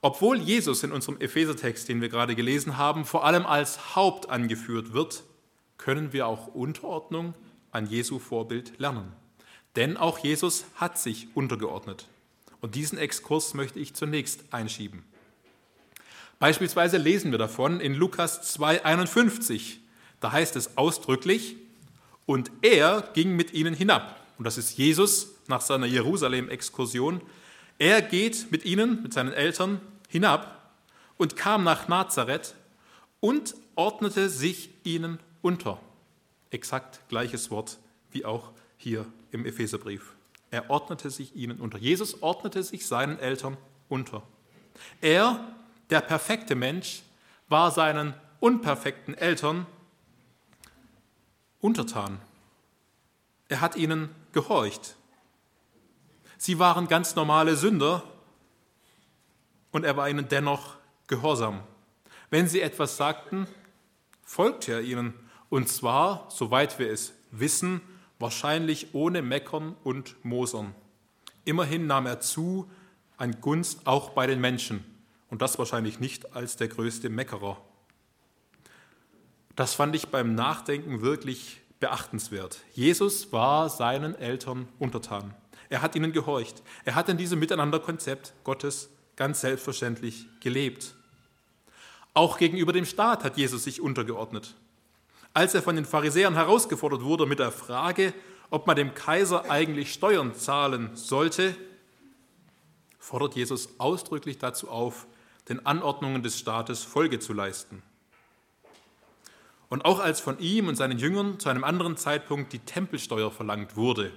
Obwohl 0.00 0.38
Jesus 0.38 0.84
in 0.84 0.92
unserem 0.92 1.20
Ephesertext, 1.20 1.88
den 1.88 2.00
wir 2.00 2.08
gerade 2.08 2.36
gelesen 2.36 2.76
haben, 2.76 3.04
vor 3.04 3.24
allem 3.24 3.46
als 3.46 3.96
Haupt 3.96 4.30
angeführt 4.30 4.92
wird, 4.92 5.24
können 5.76 6.12
wir 6.12 6.26
auch 6.26 6.48
Unterordnung 6.48 7.34
an 7.72 7.86
Jesu 7.86 8.18
Vorbild 8.18 8.78
lernen. 8.78 9.12
Denn 9.76 9.96
auch 9.96 10.18
Jesus 10.18 10.64
hat 10.76 10.98
sich 10.98 11.28
untergeordnet. 11.34 12.06
Und 12.60 12.74
diesen 12.74 12.98
Exkurs 12.98 13.54
möchte 13.54 13.78
ich 13.78 13.94
zunächst 13.94 14.44
einschieben. 14.52 15.04
Beispielsweise 16.38 16.96
lesen 16.96 17.32
wir 17.32 17.38
davon 17.38 17.80
in 17.80 17.94
Lukas 17.94 18.56
2,51. 18.56 19.78
Da 20.20 20.32
heißt 20.32 20.56
es 20.56 20.76
ausdrücklich, 20.76 21.56
und 22.26 22.50
er 22.60 23.08
ging 23.14 23.36
mit 23.36 23.54
ihnen 23.54 23.72
hinab. 23.72 24.20
Und 24.36 24.44
das 24.44 24.58
ist 24.58 24.76
Jesus 24.76 25.37
nach 25.48 25.60
seiner 25.60 25.86
Jerusalem-Exkursion. 25.86 27.20
Er 27.78 28.02
geht 28.02 28.50
mit 28.50 28.64
ihnen, 28.64 29.02
mit 29.02 29.12
seinen 29.12 29.32
Eltern, 29.32 29.80
hinab 30.08 30.72
und 31.16 31.36
kam 31.36 31.64
nach 31.64 31.88
Nazareth 31.88 32.54
und 33.20 33.54
ordnete 33.74 34.28
sich 34.28 34.70
ihnen 34.84 35.18
unter. 35.42 35.80
Exakt 36.50 37.00
gleiches 37.08 37.50
Wort 37.50 37.78
wie 38.10 38.24
auch 38.24 38.52
hier 38.76 39.06
im 39.30 39.44
Epheserbrief. 39.44 40.14
Er 40.50 40.70
ordnete 40.70 41.10
sich 41.10 41.36
ihnen 41.36 41.60
unter. 41.60 41.78
Jesus 41.78 42.22
ordnete 42.22 42.62
sich 42.62 42.86
seinen 42.86 43.18
Eltern 43.18 43.56
unter. 43.88 44.22
Er 45.00 45.44
der 45.90 46.00
perfekte 46.00 46.54
Mensch 46.54 47.02
war 47.48 47.70
seinen 47.70 48.14
unperfekten 48.40 49.14
Eltern 49.14 49.66
untertan. 51.60 52.20
Er 53.48 53.60
hat 53.60 53.76
ihnen 53.76 54.10
gehorcht. 54.32 54.96
Sie 56.38 56.60
waren 56.60 56.86
ganz 56.86 57.16
normale 57.16 57.56
Sünder 57.56 58.04
und 59.72 59.84
er 59.84 59.96
war 59.96 60.08
ihnen 60.08 60.28
dennoch 60.28 60.76
gehorsam. 61.08 61.62
Wenn 62.30 62.46
sie 62.46 62.60
etwas 62.60 62.96
sagten, 62.96 63.48
folgte 64.22 64.72
er 64.72 64.80
ihnen 64.82 65.14
und 65.50 65.68
zwar, 65.68 66.28
soweit 66.30 66.78
wir 66.78 66.90
es 66.90 67.12
wissen, 67.32 67.80
wahrscheinlich 68.18 68.94
ohne 68.94 69.20
Meckern 69.20 69.74
und 69.82 70.22
Mosern. 70.24 70.74
Immerhin 71.44 71.86
nahm 71.86 72.06
er 72.06 72.20
zu 72.20 72.70
an 73.16 73.40
Gunst 73.40 73.86
auch 73.86 74.10
bei 74.10 74.26
den 74.26 74.40
Menschen 74.40 74.84
und 75.30 75.42
das 75.42 75.58
wahrscheinlich 75.58 75.98
nicht 75.98 76.36
als 76.36 76.56
der 76.56 76.68
größte 76.68 77.08
Meckerer. 77.08 77.60
Das 79.56 79.74
fand 79.74 79.96
ich 79.96 80.08
beim 80.08 80.36
Nachdenken 80.36 81.00
wirklich 81.00 81.62
beachtenswert. 81.80 82.60
Jesus 82.74 83.32
war 83.32 83.68
seinen 83.68 84.14
Eltern 84.14 84.68
untertan. 84.78 85.34
Er 85.70 85.82
hat 85.82 85.94
ihnen 85.94 86.12
gehorcht. 86.12 86.62
Er 86.84 86.94
hat 86.94 87.08
in 87.08 87.18
diesem 87.18 87.38
Miteinanderkonzept 87.38 88.32
Gottes 88.44 88.90
ganz 89.16 89.40
selbstverständlich 89.40 90.26
gelebt. 90.40 90.94
Auch 92.14 92.38
gegenüber 92.38 92.72
dem 92.72 92.84
Staat 92.84 93.24
hat 93.24 93.36
Jesus 93.36 93.64
sich 93.64 93.80
untergeordnet. 93.80 94.54
Als 95.34 95.54
er 95.54 95.62
von 95.62 95.76
den 95.76 95.84
Pharisäern 95.84 96.34
herausgefordert 96.34 97.02
wurde 97.02 97.26
mit 97.26 97.38
der 97.38 97.52
Frage, 97.52 98.14
ob 98.50 98.66
man 98.66 98.76
dem 98.76 98.94
Kaiser 98.94 99.50
eigentlich 99.50 99.92
Steuern 99.92 100.34
zahlen 100.34 100.90
sollte, 100.94 101.54
fordert 102.98 103.36
Jesus 103.36 103.68
ausdrücklich 103.78 104.38
dazu 104.38 104.68
auf, 104.68 105.06
den 105.48 105.64
Anordnungen 105.64 106.22
des 106.22 106.38
Staates 106.38 106.82
Folge 106.82 107.18
zu 107.18 107.32
leisten. 107.32 107.82
Und 109.68 109.84
auch 109.84 110.00
als 110.00 110.20
von 110.20 110.38
ihm 110.38 110.68
und 110.68 110.76
seinen 110.76 110.98
Jüngern 110.98 111.38
zu 111.38 111.48
einem 111.48 111.64
anderen 111.64 111.96
Zeitpunkt 111.96 112.52
die 112.52 112.58
Tempelsteuer 112.58 113.30
verlangt 113.30 113.76
wurde, 113.76 114.12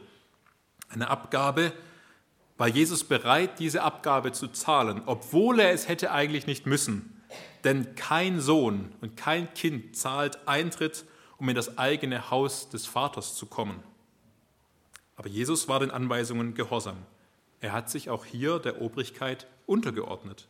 eine 0.92 1.10
Abgabe, 1.10 1.74
war 2.58 2.68
Jesus 2.68 3.04
bereit, 3.04 3.60
diese 3.60 3.82
Abgabe 3.82 4.32
zu 4.32 4.48
zahlen, 4.48 5.02
obwohl 5.06 5.60
er 5.60 5.72
es 5.72 5.88
hätte 5.88 6.12
eigentlich 6.12 6.46
nicht 6.46 6.68
müssen. 6.68 7.22
Denn 7.64 7.96
kein 7.96 8.40
Sohn 8.40 8.94
und 9.02 9.18
kein 9.18 9.54
Kind 9.54 9.96
zahlt 9.96 10.48
Eintritt, 10.48 11.06
um 11.38 11.50
in 11.50 11.56
das 11.56 11.78
eigene 11.78 12.30
Haus 12.30 12.70
des 12.70 12.86
Vaters 12.86 13.36
zu 13.36 13.46
kommen. 13.46 13.82
Aber 15.16 15.30
Jesus 15.30 15.68
war 15.68 15.80
den 15.80 15.92
Anweisungen 15.92 16.54
gehorsam. 16.54 16.98
Er 17.62 17.72
hat 17.72 17.90
sich 17.90 18.10
auch 18.10 18.26
hier 18.26 18.60
der 18.60 18.82
Obrigkeit 18.82 19.48
untergeordnet. 19.66 20.48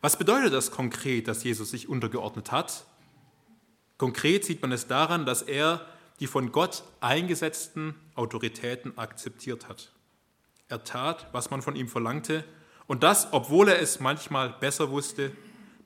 Was 0.00 0.16
bedeutet 0.16 0.52
das 0.52 0.70
konkret, 0.70 1.28
dass 1.28 1.44
Jesus 1.44 1.70
sich 1.70 1.88
untergeordnet 1.88 2.52
hat? 2.52 2.84
Konkret 3.98 4.44
sieht 4.44 4.62
man 4.62 4.72
es 4.72 4.86
daran, 4.86 5.26
dass 5.26 5.42
er 5.42 5.84
die 6.20 6.26
von 6.26 6.52
Gott 6.52 6.84
eingesetzten 7.00 7.94
Autoritäten 8.14 8.96
akzeptiert 8.98 9.68
hat. 9.68 9.90
Er 10.68 10.84
tat, 10.84 11.26
was 11.32 11.50
man 11.50 11.62
von 11.62 11.74
ihm 11.74 11.88
verlangte, 11.88 12.44
und 12.86 13.02
das, 13.02 13.32
obwohl 13.32 13.68
er 13.68 13.80
es 13.80 14.00
manchmal 14.00 14.50
besser 14.50 14.90
wusste, 14.90 15.32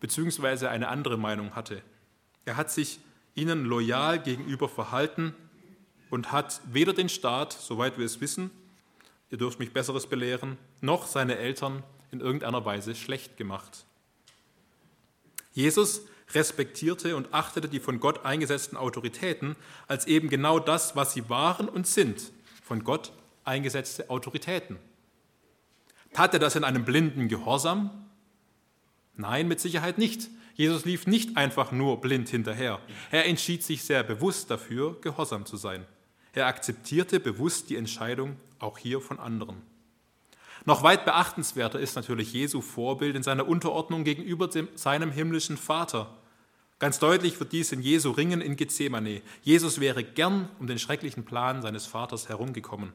beziehungsweise 0.01 0.71
eine 0.71 0.89
andere 0.89 1.17
Meinung 1.17 1.55
hatte. 1.55 1.83
Er 2.45 2.57
hat 2.57 2.71
sich 2.71 2.99
ihnen 3.35 3.65
loyal 3.65 4.23
gegenüber 4.23 4.69
verhalten 4.69 5.35
und 6.11 6.33
hat 6.33 6.61
weder 6.67 6.93
den 6.93 7.09
Staat, 7.09 7.53
soweit 7.53 7.99
wir 7.99 8.05
es 8.05 8.21
wissen, 8.21 8.51
ihr 9.31 9.39
dürft 9.39 9.59
mich 9.59 9.73
Besseres 9.73 10.07
belehren, 10.07 10.59
noch 10.81 11.07
seine 11.07 11.37
Eltern 11.37 11.83
in 12.11 12.21
irgendeiner 12.21 12.65
Weise 12.65 12.95
schlecht 12.95 13.37
gemacht. 13.37 13.85
Jesus 15.53 16.07
respektierte 16.35 17.17
und 17.17 17.33
achtete 17.33 17.69
die 17.69 17.81
von 17.81 18.01
Gott 18.01 18.25
eingesetzten 18.25 18.77
Autoritäten 18.77 19.57
als 19.87 20.07
eben 20.07 20.29
genau 20.29 20.59
das, 20.59 20.97
was 20.97 21.13
sie 21.13 21.29
waren 21.29 21.69
und 21.69 21.87
sind, 21.87 22.33
von 22.63 22.85
Gott 22.85 23.13
eingesetzte 23.45 24.11
Autoritäten. 24.11 24.79
Tat 26.13 26.33
er 26.33 26.41
das 26.41 26.57
in 26.57 26.65
einem 26.65 26.85
blinden 26.85 27.29
Gehorsam? 27.29 27.91
Nein, 29.17 29.49
mit 29.49 29.61
Sicherheit 29.61 29.99
nicht. 29.99 30.29
Jesus 30.55 30.85
lief 30.85 31.07
nicht 31.07 31.37
einfach 31.37 31.73
nur 31.73 32.01
blind 32.01 32.29
hinterher. 32.29 32.79
Er 33.11 33.27
entschied 33.27 33.65
sich 33.65 33.83
sehr 33.83 34.05
bewusst 34.05 34.51
dafür, 34.51 35.01
gehorsam 35.01 35.47
zu 35.47 35.57
sein. 35.57 35.85
Er 36.33 36.47
akzeptierte 36.47 37.21
bewusst 37.21 37.71
die 37.71 37.77
Entscheidung 37.77 38.37
auch 38.59 38.79
hier 38.79 39.01
von 39.01 39.19
anderen. 39.19 39.63
Noch 40.65 40.83
weit 40.83 41.05
beachtenswerter 41.05 41.79
ist 41.79 41.97
natürlich 41.97 42.33
Jesu 42.33 42.61
Vorbild 42.61 43.17
in 43.17 43.23
seiner 43.23 43.47
Unterordnung 43.47 44.05
gegenüber 44.05 44.49
dem, 44.49 44.69
seinem 44.75 45.13
himmlischen 45.13 45.57
Vater. 45.57 46.17
Ganz 46.79 46.99
deutlich 46.99 47.39
wird 47.39 47.53
dies 47.53 47.73
in 47.73 47.81
Jesu 47.81 48.11
Ringen 48.11 48.41
in 48.41 48.57
Gethsemane. 48.57 49.23
Jesus 49.43 49.81
wäre 49.81 50.03
gern 50.03 50.49
um 50.59 50.67
den 50.67 50.79
schrecklichen 50.79 51.25
Plan 51.25 51.63
seines 51.63 51.87
Vaters 51.87 52.29
herumgekommen. 52.29 52.93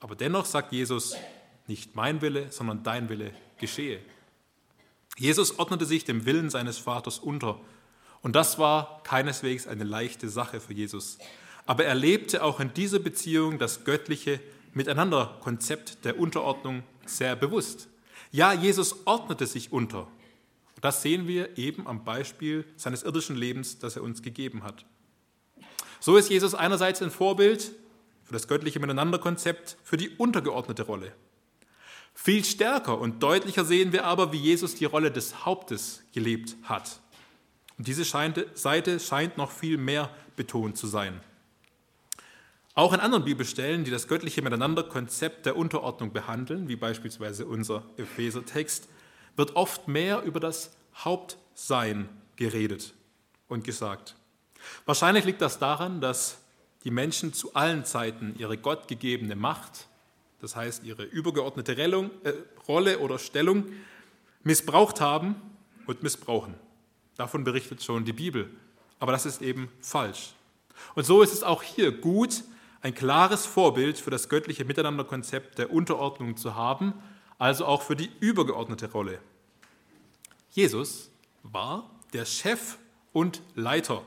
Aber 0.00 0.14
dennoch 0.14 0.44
sagt 0.44 0.72
Jesus, 0.72 1.16
nicht 1.66 1.96
mein 1.96 2.20
Wille, 2.20 2.52
sondern 2.52 2.82
dein 2.82 3.08
Wille 3.08 3.32
geschehe. 3.58 4.00
Jesus 5.16 5.58
ordnete 5.58 5.86
sich 5.86 6.04
dem 6.04 6.26
Willen 6.26 6.50
seines 6.50 6.76
Vaters 6.78 7.18
unter. 7.18 7.60
Und 8.20 8.36
das 8.36 8.58
war 8.58 9.02
keineswegs 9.04 9.66
eine 9.66 9.84
leichte 9.84 10.28
Sache 10.28 10.60
für 10.60 10.74
Jesus. 10.74 11.18
Aber 11.66 11.84
er 11.84 11.94
lebte 11.94 12.42
auch 12.42 12.60
in 12.60 12.74
dieser 12.74 12.98
Beziehung 12.98 13.58
das 13.58 13.84
göttliche 13.84 14.40
Miteinander-Konzept 14.74 16.04
der 16.04 16.18
Unterordnung 16.18 16.82
sehr 17.06 17.36
bewusst. 17.36 17.88
Ja, 18.32 18.52
Jesus 18.52 19.06
ordnete 19.06 19.46
sich 19.46 19.72
unter. 19.72 20.08
Das 20.84 21.00
sehen 21.00 21.26
wir 21.26 21.56
eben 21.56 21.86
am 21.86 22.04
Beispiel 22.04 22.66
seines 22.76 23.04
irdischen 23.04 23.36
Lebens, 23.36 23.78
das 23.78 23.96
er 23.96 24.02
uns 24.02 24.20
gegeben 24.20 24.64
hat. 24.64 24.84
So 25.98 26.18
ist 26.18 26.28
Jesus 26.28 26.54
einerseits 26.54 27.00
ein 27.00 27.10
Vorbild 27.10 27.72
für 28.22 28.34
das 28.34 28.48
göttliche 28.48 28.80
Miteinanderkonzept, 28.80 29.78
für 29.82 29.96
die 29.96 30.10
untergeordnete 30.10 30.82
Rolle. 30.82 31.14
Viel 32.12 32.44
stärker 32.44 33.00
und 33.00 33.22
deutlicher 33.22 33.64
sehen 33.64 33.94
wir 33.94 34.04
aber, 34.04 34.30
wie 34.34 34.36
Jesus 34.36 34.74
die 34.74 34.84
Rolle 34.84 35.10
des 35.10 35.46
Hauptes 35.46 36.02
gelebt 36.12 36.54
hat. 36.64 37.00
Und 37.78 37.88
diese 37.88 38.04
Seite 38.04 39.00
scheint 39.00 39.38
noch 39.38 39.52
viel 39.52 39.78
mehr 39.78 40.10
betont 40.36 40.76
zu 40.76 40.86
sein. 40.86 41.18
Auch 42.74 42.92
in 42.92 43.00
anderen 43.00 43.24
Bibelstellen, 43.24 43.84
die 43.84 43.90
das 43.90 44.06
göttliche 44.06 44.42
Miteinanderkonzept 44.42 45.46
der 45.46 45.56
Unterordnung 45.56 46.12
behandeln, 46.12 46.68
wie 46.68 46.76
beispielsweise 46.76 47.46
unser 47.46 47.84
Epheser-Text, 47.96 48.86
wird 49.36 49.56
oft 49.56 49.88
mehr 49.88 50.22
über 50.22 50.40
das 50.40 50.76
Hauptsein 50.96 52.08
geredet 52.36 52.94
und 53.48 53.64
gesagt. 53.64 54.16
Wahrscheinlich 54.86 55.24
liegt 55.24 55.40
das 55.40 55.58
daran, 55.58 56.00
dass 56.00 56.38
die 56.84 56.90
Menschen 56.90 57.32
zu 57.32 57.54
allen 57.54 57.84
Zeiten 57.84 58.34
ihre 58.38 58.58
gottgegebene 58.58 59.36
Macht, 59.36 59.88
das 60.40 60.56
heißt 60.56 60.84
ihre 60.84 61.04
übergeordnete 61.04 61.76
Rellung, 61.76 62.10
äh, 62.24 62.32
Rolle 62.68 62.98
oder 62.98 63.18
Stellung, 63.18 63.64
missbraucht 64.42 65.00
haben 65.00 65.36
und 65.86 66.02
missbrauchen. 66.02 66.54
Davon 67.16 67.44
berichtet 67.44 67.82
schon 67.82 68.04
die 68.04 68.12
Bibel. 68.12 68.50
Aber 68.98 69.12
das 69.12 69.26
ist 69.26 69.42
eben 69.42 69.70
falsch. 69.80 70.34
Und 70.94 71.04
so 71.04 71.22
ist 71.22 71.32
es 71.32 71.42
auch 71.42 71.62
hier 71.62 71.92
gut, 71.92 72.42
ein 72.82 72.94
klares 72.94 73.46
Vorbild 73.46 73.98
für 73.98 74.10
das 74.10 74.28
göttliche 74.28 74.64
Miteinanderkonzept 74.64 75.58
der 75.58 75.72
Unterordnung 75.72 76.36
zu 76.36 76.54
haben, 76.54 76.92
also 77.38 77.66
auch 77.66 77.82
für 77.82 77.96
die 77.96 78.10
übergeordnete 78.20 78.90
Rolle. 78.90 79.18
Jesus 80.50 81.10
war 81.42 81.90
der 82.12 82.24
Chef 82.24 82.78
und 83.12 83.42
Leiter, 83.54 84.02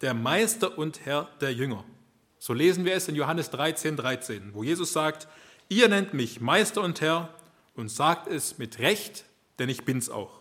der 0.00 0.14
Meister 0.14 0.78
und 0.78 1.04
Herr 1.04 1.28
der 1.40 1.52
Jünger. 1.52 1.84
So 2.38 2.52
lesen 2.52 2.84
wir 2.84 2.94
es 2.94 3.08
in 3.08 3.16
Johannes 3.16 3.50
13, 3.50 3.96
13, 3.96 4.54
wo 4.54 4.62
Jesus 4.62 4.92
sagt, 4.92 5.28
ihr 5.68 5.88
nennt 5.88 6.14
mich 6.14 6.40
Meister 6.40 6.82
und 6.82 7.00
Herr 7.00 7.34
und 7.74 7.90
sagt 7.90 8.28
es 8.28 8.58
mit 8.58 8.78
Recht, 8.78 9.24
denn 9.58 9.68
ich 9.68 9.84
bin's 9.84 10.08
auch. 10.08 10.40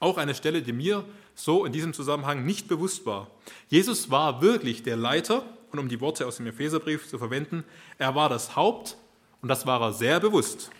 Auch 0.00 0.16
eine 0.16 0.34
Stelle, 0.34 0.62
die 0.62 0.72
mir 0.72 1.04
so 1.34 1.64
in 1.64 1.72
diesem 1.72 1.92
Zusammenhang 1.92 2.44
nicht 2.44 2.66
bewusst 2.66 3.06
war. 3.06 3.30
Jesus 3.68 4.10
war 4.10 4.42
wirklich 4.42 4.82
der 4.82 4.96
Leiter 4.96 5.44
und 5.70 5.78
um 5.78 5.88
die 5.88 6.00
Worte 6.00 6.26
aus 6.26 6.36
dem 6.36 6.46
Epheserbrief 6.46 7.08
zu 7.08 7.18
verwenden, 7.18 7.64
er 7.98 8.14
war 8.14 8.28
das 8.28 8.56
Haupt 8.56 8.96
und 9.40 9.48
das 9.48 9.66
war 9.66 9.80
er 9.80 9.92
sehr 9.92 10.20
bewusst. 10.20 10.70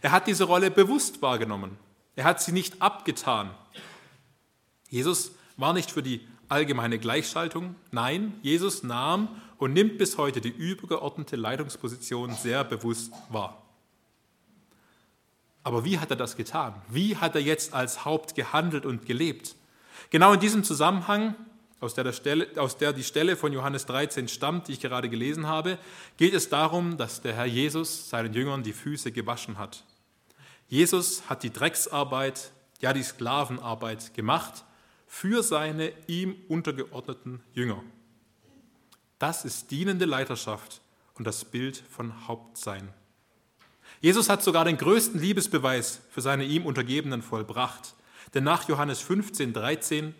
Er 0.00 0.12
hat 0.12 0.26
diese 0.26 0.44
Rolle 0.44 0.70
bewusst 0.70 1.22
wahrgenommen. 1.22 1.76
Er 2.16 2.24
hat 2.24 2.40
sie 2.40 2.52
nicht 2.52 2.80
abgetan. 2.80 3.50
Jesus 4.88 5.32
war 5.56 5.72
nicht 5.72 5.90
für 5.90 6.02
die 6.02 6.26
allgemeine 6.48 6.98
Gleichschaltung. 6.98 7.74
Nein, 7.90 8.34
Jesus 8.42 8.82
nahm 8.82 9.28
und 9.58 9.72
nimmt 9.72 9.98
bis 9.98 10.18
heute 10.18 10.40
die 10.40 10.50
übergeordnete 10.50 11.36
Leitungsposition 11.36 12.34
sehr 12.34 12.64
bewusst 12.64 13.12
wahr. 13.30 13.62
Aber 15.62 15.84
wie 15.84 15.98
hat 15.98 16.10
er 16.10 16.16
das 16.16 16.36
getan? 16.36 16.74
Wie 16.88 17.16
hat 17.16 17.34
er 17.34 17.40
jetzt 17.40 17.72
als 17.72 18.04
Haupt 18.04 18.34
gehandelt 18.34 18.84
und 18.84 19.06
gelebt? 19.06 19.56
Genau 20.10 20.34
in 20.34 20.40
diesem 20.40 20.62
Zusammenhang 20.62 21.34
aus 21.84 21.94
der, 21.94 22.12
Stelle, 22.12 22.48
aus 22.56 22.78
der 22.78 22.92
die 22.92 23.04
Stelle 23.04 23.36
von 23.36 23.52
Johannes 23.52 23.86
13 23.86 24.26
stammt, 24.28 24.68
die 24.68 24.72
ich 24.72 24.80
gerade 24.80 25.08
gelesen 25.08 25.46
habe, 25.46 25.78
geht 26.16 26.34
es 26.34 26.48
darum, 26.48 26.96
dass 26.96 27.20
der 27.20 27.34
Herr 27.34 27.44
Jesus 27.44 28.08
seinen 28.08 28.32
Jüngern 28.32 28.62
die 28.62 28.72
Füße 28.72 29.12
gewaschen 29.12 29.58
hat. 29.58 29.84
Jesus 30.66 31.28
hat 31.28 31.42
die 31.42 31.52
Drecksarbeit, 31.52 32.50
ja 32.80 32.92
die 32.92 33.02
Sklavenarbeit 33.02 34.14
gemacht 34.14 34.64
für 35.06 35.42
seine 35.42 35.92
ihm 36.06 36.34
untergeordneten 36.48 37.40
Jünger. 37.52 37.82
Das 39.18 39.44
ist 39.44 39.70
dienende 39.70 40.06
Leiterschaft 40.06 40.80
und 41.14 41.26
das 41.26 41.44
Bild 41.44 41.76
von 41.76 42.26
Hauptsein. 42.26 42.88
Jesus 44.00 44.28
hat 44.28 44.42
sogar 44.42 44.64
den 44.64 44.76
größten 44.76 45.20
Liebesbeweis 45.20 46.00
für 46.10 46.20
seine 46.20 46.44
ihm 46.44 46.66
Untergebenen 46.66 47.22
vollbracht. 47.22 47.94
Denn 48.34 48.44
nach 48.44 48.68
Johannes 48.68 49.00
15, 49.00 49.52
13 49.52 50.14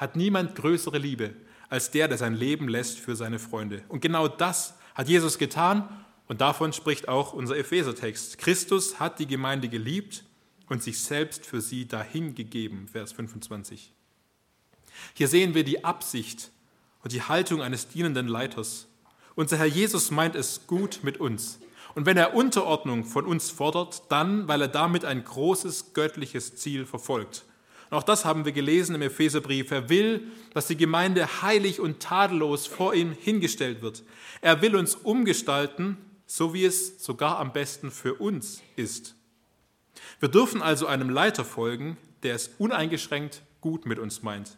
hat 0.00 0.16
niemand 0.16 0.54
größere 0.54 0.96
Liebe 0.96 1.34
als 1.68 1.90
der, 1.90 2.08
der 2.08 2.16
sein 2.16 2.34
Leben 2.34 2.68
lässt 2.68 2.98
für 2.98 3.14
seine 3.14 3.38
Freunde. 3.38 3.82
Und 3.88 4.00
genau 4.00 4.28
das 4.28 4.74
hat 4.94 5.08
Jesus 5.08 5.36
getan 5.36 5.88
und 6.26 6.40
davon 6.40 6.72
spricht 6.72 7.06
auch 7.06 7.34
unser 7.34 7.56
Ephesertext. 7.58 8.38
Christus 8.38 8.98
hat 8.98 9.18
die 9.18 9.26
Gemeinde 9.26 9.68
geliebt 9.68 10.24
und 10.70 10.82
sich 10.82 11.00
selbst 11.00 11.44
für 11.44 11.60
sie 11.60 11.86
dahingegeben, 11.86 12.88
Vers 12.88 13.12
25. 13.12 13.92
Hier 15.12 15.28
sehen 15.28 15.54
wir 15.54 15.64
die 15.64 15.84
Absicht 15.84 16.50
und 17.02 17.12
die 17.12 17.22
Haltung 17.22 17.60
eines 17.60 17.88
dienenden 17.88 18.26
Leiters. 18.26 18.88
Unser 19.34 19.58
Herr 19.58 19.66
Jesus 19.66 20.10
meint 20.10 20.34
es 20.34 20.66
gut 20.66 21.00
mit 21.02 21.20
uns. 21.20 21.60
Und 21.94 22.06
wenn 22.06 22.16
er 22.16 22.34
Unterordnung 22.34 23.04
von 23.04 23.26
uns 23.26 23.50
fordert, 23.50 24.04
dann, 24.08 24.48
weil 24.48 24.62
er 24.62 24.68
damit 24.68 25.04
ein 25.04 25.24
großes 25.24 25.92
göttliches 25.92 26.56
Ziel 26.56 26.86
verfolgt. 26.86 27.44
Und 27.90 27.96
auch 27.96 28.02
das 28.04 28.24
haben 28.24 28.44
wir 28.44 28.52
gelesen 28.52 28.94
im 28.94 29.02
Epheserbrief. 29.02 29.70
Er 29.72 29.88
will, 29.88 30.28
dass 30.54 30.68
die 30.68 30.76
Gemeinde 30.76 31.42
heilig 31.42 31.80
und 31.80 32.00
tadellos 32.00 32.66
vor 32.66 32.94
ihm 32.94 33.12
hingestellt 33.12 33.82
wird. 33.82 34.04
Er 34.40 34.62
will 34.62 34.76
uns 34.76 34.94
umgestalten, 34.94 35.96
so 36.24 36.54
wie 36.54 36.64
es 36.64 37.04
sogar 37.04 37.38
am 37.38 37.52
besten 37.52 37.90
für 37.90 38.14
uns 38.14 38.62
ist. 38.76 39.16
Wir 40.20 40.28
dürfen 40.28 40.62
also 40.62 40.86
einem 40.86 41.10
Leiter 41.10 41.44
folgen, 41.44 41.96
der 42.22 42.36
es 42.36 42.52
uneingeschränkt 42.58 43.42
gut 43.60 43.86
mit 43.86 43.98
uns 43.98 44.22
meint. 44.22 44.56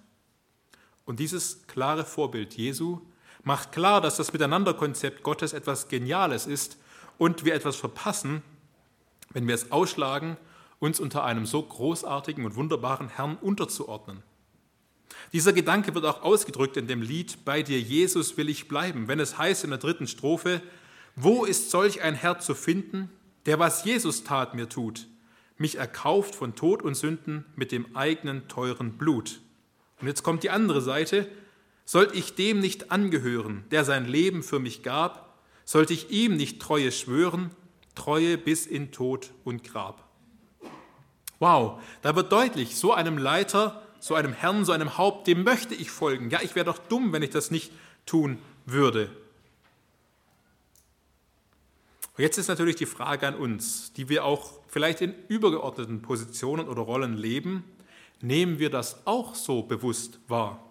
Und 1.07 1.18
dieses 1.18 1.66
klare 1.66 2.05
Vorbild 2.05 2.55
Jesu 2.55 3.01
macht 3.42 3.73
klar, 3.73 4.03
dass 4.03 4.16
das 4.16 4.33
Miteinanderkonzept 4.33 5.23
Gottes 5.23 5.55
etwas 5.55 5.88
Geniales 5.88 6.47
ist 6.47 6.77
und 7.16 7.45
wir 7.45 7.55
etwas 7.55 7.77
verpassen, 7.77 8.42
wenn 9.31 9.49
wir 9.49 9.55
es 9.55 9.73
ausschlagen 9.73 10.37
uns 10.83 10.99
unter 10.99 11.23
einem 11.23 11.47
so 11.47 11.62
großartigen 11.62 12.45
und 12.45 12.57
wunderbaren 12.57 13.09
Herrn 13.09 13.37
unterzuordnen. 13.37 14.25
Dieser 15.33 15.53
Gedanke 15.53 15.95
wird 15.95 16.05
auch 16.05 16.23
ausgedrückt 16.23 16.77
in 16.77 16.88
dem 16.88 17.03
Lied 17.03 17.45
Bei 17.45 17.62
dir, 17.62 17.81
Jesus, 17.81 18.37
will 18.37 18.49
ich 18.49 18.66
bleiben, 18.66 19.07
wenn 19.07 19.21
es 19.21 19.38
heißt 19.38 19.62
in 19.62 19.71
der 19.71 19.79
dritten 19.79 20.09
Strophe, 20.09 20.61
wo 21.14 21.45
ist 21.45 21.71
solch 21.71 22.03
ein 22.03 22.16
Herr 22.16 22.40
zu 22.40 22.57
finden, 22.57 23.11
der 23.47 23.61
was 23.61 23.85
Jesus 23.85 24.25
tat 24.25 24.57
mir 24.57 24.68
tut, 24.68 25.07
mich 25.57 25.77
erkauft 25.77 26.35
von 26.35 26.57
Tod 26.57 26.83
und 26.83 26.97
Sünden 26.97 27.45
mit 27.55 27.71
dem 27.71 27.95
eigenen 27.95 28.49
teuren 28.49 28.99
Blut. 28.99 29.40
Und 30.01 30.09
jetzt 30.09 30.25
kommt 30.25 30.42
die 30.42 30.51
andere 30.51 30.83
Seite, 30.83 31.29
sollte 31.85 32.16
ich 32.16 32.35
dem 32.35 32.59
nicht 32.59 32.90
angehören, 32.90 33.64
der 33.71 33.85
sein 33.85 34.07
Leben 34.07 34.42
für 34.42 34.59
mich 34.59 34.83
gab, 34.83 35.38
sollte 35.64 35.92
ich 35.92 36.11
ihm 36.11 36.37
nicht 36.37 36.61
Treue 36.61 36.90
schwören, 36.90 37.51
Treue 37.95 38.37
bis 38.37 38.66
in 38.66 38.90
Tod 38.90 39.31
und 39.45 39.62
Grab. 39.62 40.12
Wow, 41.42 41.83
da 42.02 42.14
wird 42.14 42.31
deutlich, 42.31 42.76
so 42.76 42.92
einem 42.92 43.18
Leiter, 43.18 43.83
so 43.98 44.14
einem 44.14 44.33
Herrn, 44.33 44.64
so 44.64 44.70
einem 44.70 44.96
Haupt, 44.96 45.26
dem 45.26 45.42
möchte 45.42 45.74
ich 45.74 45.90
folgen. 45.90 46.31
Ja, 46.31 46.38
ich 46.40 46.55
wäre 46.55 46.66
doch 46.66 46.78
dumm, 46.78 47.12
wenn 47.12 47.24
ich 47.24 47.31
das 47.31 47.50
nicht 47.50 47.72
tun 48.07 48.38
würde. 48.64 49.11
Und 52.16 52.22
jetzt 52.22 52.38
ist 52.38 52.46
natürlich 52.46 52.76
die 52.76 52.87
Frage 52.87 53.26
an 53.26 53.35
uns, 53.35 53.92
die 53.94 54.09
wir 54.09 54.24
auch 54.24 54.52
vielleicht 54.68 55.00
in 55.00 55.16
übergeordneten 55.26 56.00
Positionen 56.00 56.68
oder 56.68 56.83
Rollen 56.83 57.16
leben, 57.16 57.64
nehmen 58.20 58.61
wir 58.61 58.70
das 58.70 59.05
auch 59.05 59.35
so 59.35 59.64
bewusst 59.64 60.20
wahr? 60.28 60.64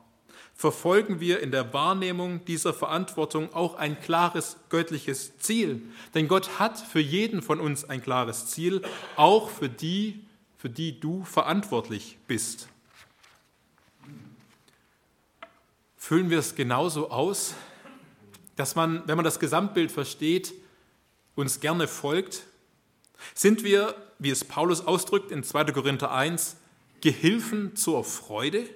Verfolgen 0.55 1.19
wir 1.19 1.41
in 1.41 1.51
der 1.51 1.73
Wahrnehmung 1.73 2.45
dieser 2.45 2.73
Verantwortung 2.73 3.53
auch 3.53 3.75
ein 3.75 3.99
klares 3.99 4.55
göttliches 4.69 5.37
Ziel? 5.37 5.81
Denn 6.13 6.29
Gott 6.29 6.59
hat 6.59 6.79
für 6.79 7.01
jeden 7.01 7.41
von 7.41 7.59
uns 7.59 7.83
ein 7.83 8.01
klares 8.01 8.45
Ziel, 8.45 8.81
auch 9.17 9.49
für 9.49 9.67
die, 9.67 10.21
für 10.61 10.69
die 10.69 10.99
du 10.99 11.23
verantwortlich 11.23 12.19
bist. 12.27 12.67
Füllen 15.97 16.29
wir 16.29 16.37
es 16.37 16.53
genauso 16.53 17.09
aus, 17.09 17.55
dass 18.57 18.75
man, 18.75 19.01
wenn 19.07 19.15
man 19.15 19.25
das 19.25 19.39
Gesamtbild 19.39 19.91
versteht, 19.91 20.53
uns 21.33 21.61
gerne 21.61 21.87
folgt? 21.87 22.43
Sind 23.33 23.63
wir, 23.63 23.95
wie 24.19 24.29
es 24.29 24.45
Paulus 24.45 24.85
ausdrückt 24.85 25.31
in 25.31 25.43
2. 25.43 25.63
Korinther 25.71 26.11
1, 26.11 26.57
Gehilfen 27.01 27.75
zur 27.75 28.03
Freude? 28.03 28.69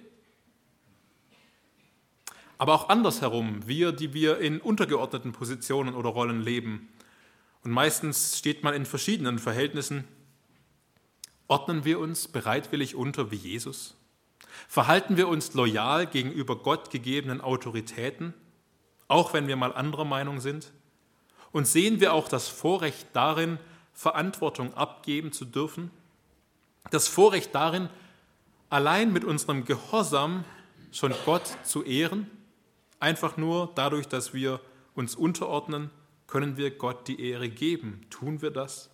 Aber 2.57 2.73
auch 2.73 2.89
andersherum, 2.89 3.67
wir, 3.67 3.91
die 3.91 4.15
wir 4.15 4.39
in 4.39 4.59
untergeordneten 4.59 5.33
Positionen 5.33 5.93
oder 5.93 6.09
Rollen 6.09 6.41
leben. 6.41 6.89
Und 7.63 7.69
meistens 7.69 8.39
steht 8.39 8.63
man 8.63 8.73
in 8.73 8.87
verschiedenen 8.87 9.37
Verhältnissen 9.37 10.05
Ordnen 11.47 11.85
wir 11.85 11.99
uns 11.99 12.27
bereitwillig 12.27 12.95
unter 12.95 13.29
wie 13.31 13.35
Jesus? 13.35 13.95
Verhalten 14.67 15.15
wir 15.15 15.27
uns 15.27 15.53
loyal 15.53 16.07
gegenüber 16.07 16.55
Gott 16.55 16.89
gegebenen 16.89 17.41
Autoritäten, 17.41 18.33
auch 19.07 19.33
wenn 19.33 19.47
wir 19.47 19.55
mal 19.55 19.73
anderer 19.73 20.05
Meinung 20.05 20.39
sind? 20.39 20.71
Und 21.51 21.67
sehen 21.67 21.99
wir 21.99 22.13
auch 22.13 22.27
das 22.27 22.47
Vorrecht 22.47 23.07
darin, 23.13 23.59
Verantwortung 23.93 24.73
abgeben 24.73 25.31
zu 25.31 25.45
dürfen? 25.45 25.91
Das 26.89 27.07
Vorrecht 27.07 27.53
darin, 27.53 27.89
allein 28.69 29.13
mit 29.13 29.23
unserem 29.23 29.65
Gehorsam 29.65 30.45
schon 30.91 31.13
Gott 31.25 31.57
zu 31.63 31.83
ehren? 31.83 32.29
Einfach 32.99 33.37
nur 33.37 33.71
dadurch, 33.75 34.07
dass 34.07 34.33
wir 34.33 34.59
uns 34.95 35.15
unterordnen, 35.15 35.91
können 36.27 36.57
wir 36.57 36.71
Gott 36.71 37.07
die 37.07 37.21
Ehre 37.21 37.49
geben. 37.49 38.01
Tun 38.09 38.41
wir 38.41 38.49
das? 38.49 38.89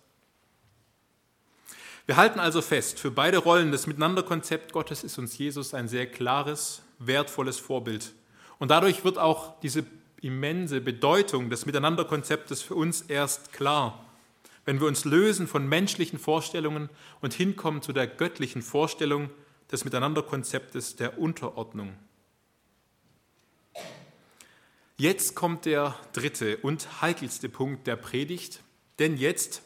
Wir 2.06 2.16
halten 2.16 2.40
also 2.40 2.62
fest, 2.62 2.98
für 2.98 3.12
beide 3.12 3.38
Rollen 3.38 3.70
des 3.70 3.86
Miteinanderkonzept 3.86 4.72
Gottes 4.72 5.04
ist 5.04 5.18
uns 5.18 5.38
Jesus 5.38 5.72
ein 5.72 5.86
sehr 5.86 6.06
klares, 6.06 6.82
wertvolles 6.98 7.58
Vorbild. 7.60 8.12
Und 8.58 8.70
dadurch 8.70 9.04
wird 9.04 9.18
auch 9.18 9.60
diese 9.60 9.84
immense 10.20 10.80
Bedeutung 10.80 11.48
des 11.48 11.64
Miteinanderkonzeptes 11.64 12.62
für 12.62 12.74
uns 12.74 13.02
erst 13.02 13.52
klar, 13.52 14.04
wenn 14.64 14.80
wir 14.80 14.88
uns 14.88 15.04
lösen 15.04 15.46
von 15.46 15.68
menschlichen 15.68 16.18
Vorstellungen 16.18 16.88
und 17.20 17.34
hinkommen 17.34 17.82
zu 17.82 17.92
der 17.92 18.08
göttlichen 18.08 18.62
Vorstellung 18.62 19.30
des 19.70 19.84
Miteinanderkonzeptes 19.84 20.96
der 20.96 21.18
Unterordnung. 21.18 21.94
Jetzt 24.96 25.34
kommt 25.34 25.64
der 25.64 25.96
dritte 26.12 26.58
und 26.58 27.00
heikelste 27.00 27.48
Punkt 27.48 27.86
der 27.86 27.96
Predigt, 27.96 28.60
denn 28.98 29.16
jetzt 29.16 29.62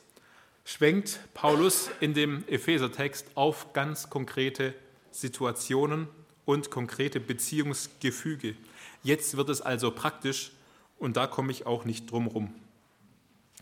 schwenkt 0.67 1.21
Paulus 1.33 1.91
in 2.01 2.13
dem 2.13 2.43
Ephesertext 2.49 3.29
auf 3.37 3.73
ganz 3.73 4.11
konkrete 4.11 4.75
Situationen 5.13 6.09
und 6.45 6.73
konkrete 6.73 7.21
Beziehungsgefüge. 7.21 8.57
Jetzt 9.05 9.37
wird 9.37 9.49
es 9.49 9.63
also 9.63 9.93
praktisch 9.93 10.51
und 10.99 11.17
da 11.17 11.29
komme 11.29 11.53
ich 11.53 11.67
auch 11.67 11.85
nicht 11.85 12.11
drum 12.11 12.27
rum. 12.27 12.53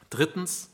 Drittens, 0.09 0.71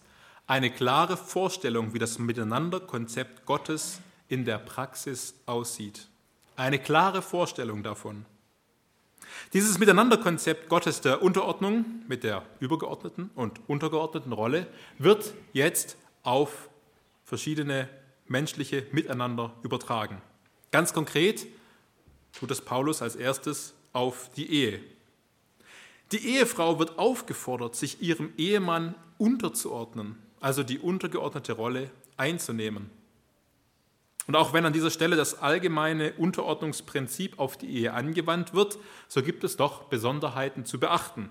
eine 0.47 0.71
klare 0.71 1.17
Vorstellung, 1.17 1.95
wie 1.95 1.99
das 1.99 2.21
Miteinanderkonzept 2.21 3.45
Gottes 3.45 4.01
in 4.29 4.45
der 4.45 4.59
Praxis 4.59 5.35
aussieht. 5.47 6.07
Eine 6.55 6.79
klare 6.79 7.23
Vorstellung 7.23 7.83
davon. 7.83 8.25
Dieses 9.53 9.79
Miteinanderkonzept 9.79 10.69
Gottes 10.69 11.01
der 11.01 11.23
Unterordnung 11.23 11.85
mit 12.07 12.23
der 12.23 12.45
übergeordneten 12.61 13.31
und 13.35 13.61
untergeordneten 13.69 14.33
Rolle 14.33 14.69
wird 14.99 15.35
jetzt 15.53 15.97
auf 16.23 16.69
verschiedene 17.25 17.89
menschliche 18.27 18.87
Miteinander 18.93 19.55
übertragen. 19.63 20.21
Ganz 20.71 20.93
konkret 20.93 21.47
tut 22.39 22.51
es 22.51 22.61
Paulus 22.61 23.03
als 23.03 23.17
erstes 23.17 23.75
auf 23.93 24.31
die 24.37 24.51
Ehe. 24.51 24.81
Die 26.13 26.35
Ehefrau 26.35 26.79
wird 26.79 26.99
aufgefordert, 26.99 27.77
sich 27.77 28.03
ihrem 28.03 28.33
Ehemann 28.37 28.95
unterzuordnen, 29.19 30.17
also 30.41 30.63
die 30.63 30.79
untergeordnete 30.79 31.53
Rolle 31.53 31.91
einzunehmen. 32.17 32.91
Und 34.27 34.37
auch 34.37 34.53
wenn 34.53 34.65
an 34.65 34.73
dieser 34.73 34.91
Stelle 34.91 35.17
das 35.17 35.41
allgemeine 35.41 36.13
Unterordnungsprinzip 36.13 37.39
auf 37.39 37.57
die 37.57 37.69
Ehe 37.79 37.93
angewandt 37.93 38.55
wird, 38.55 38.79
so 39.09 39.23
gibt 39.23 39.45
es 39.45 39.57
doch 39.57 39.85
Besonderheiten 39.85 40.65
zu 40.65 40.79
beachten. 40.79 41.31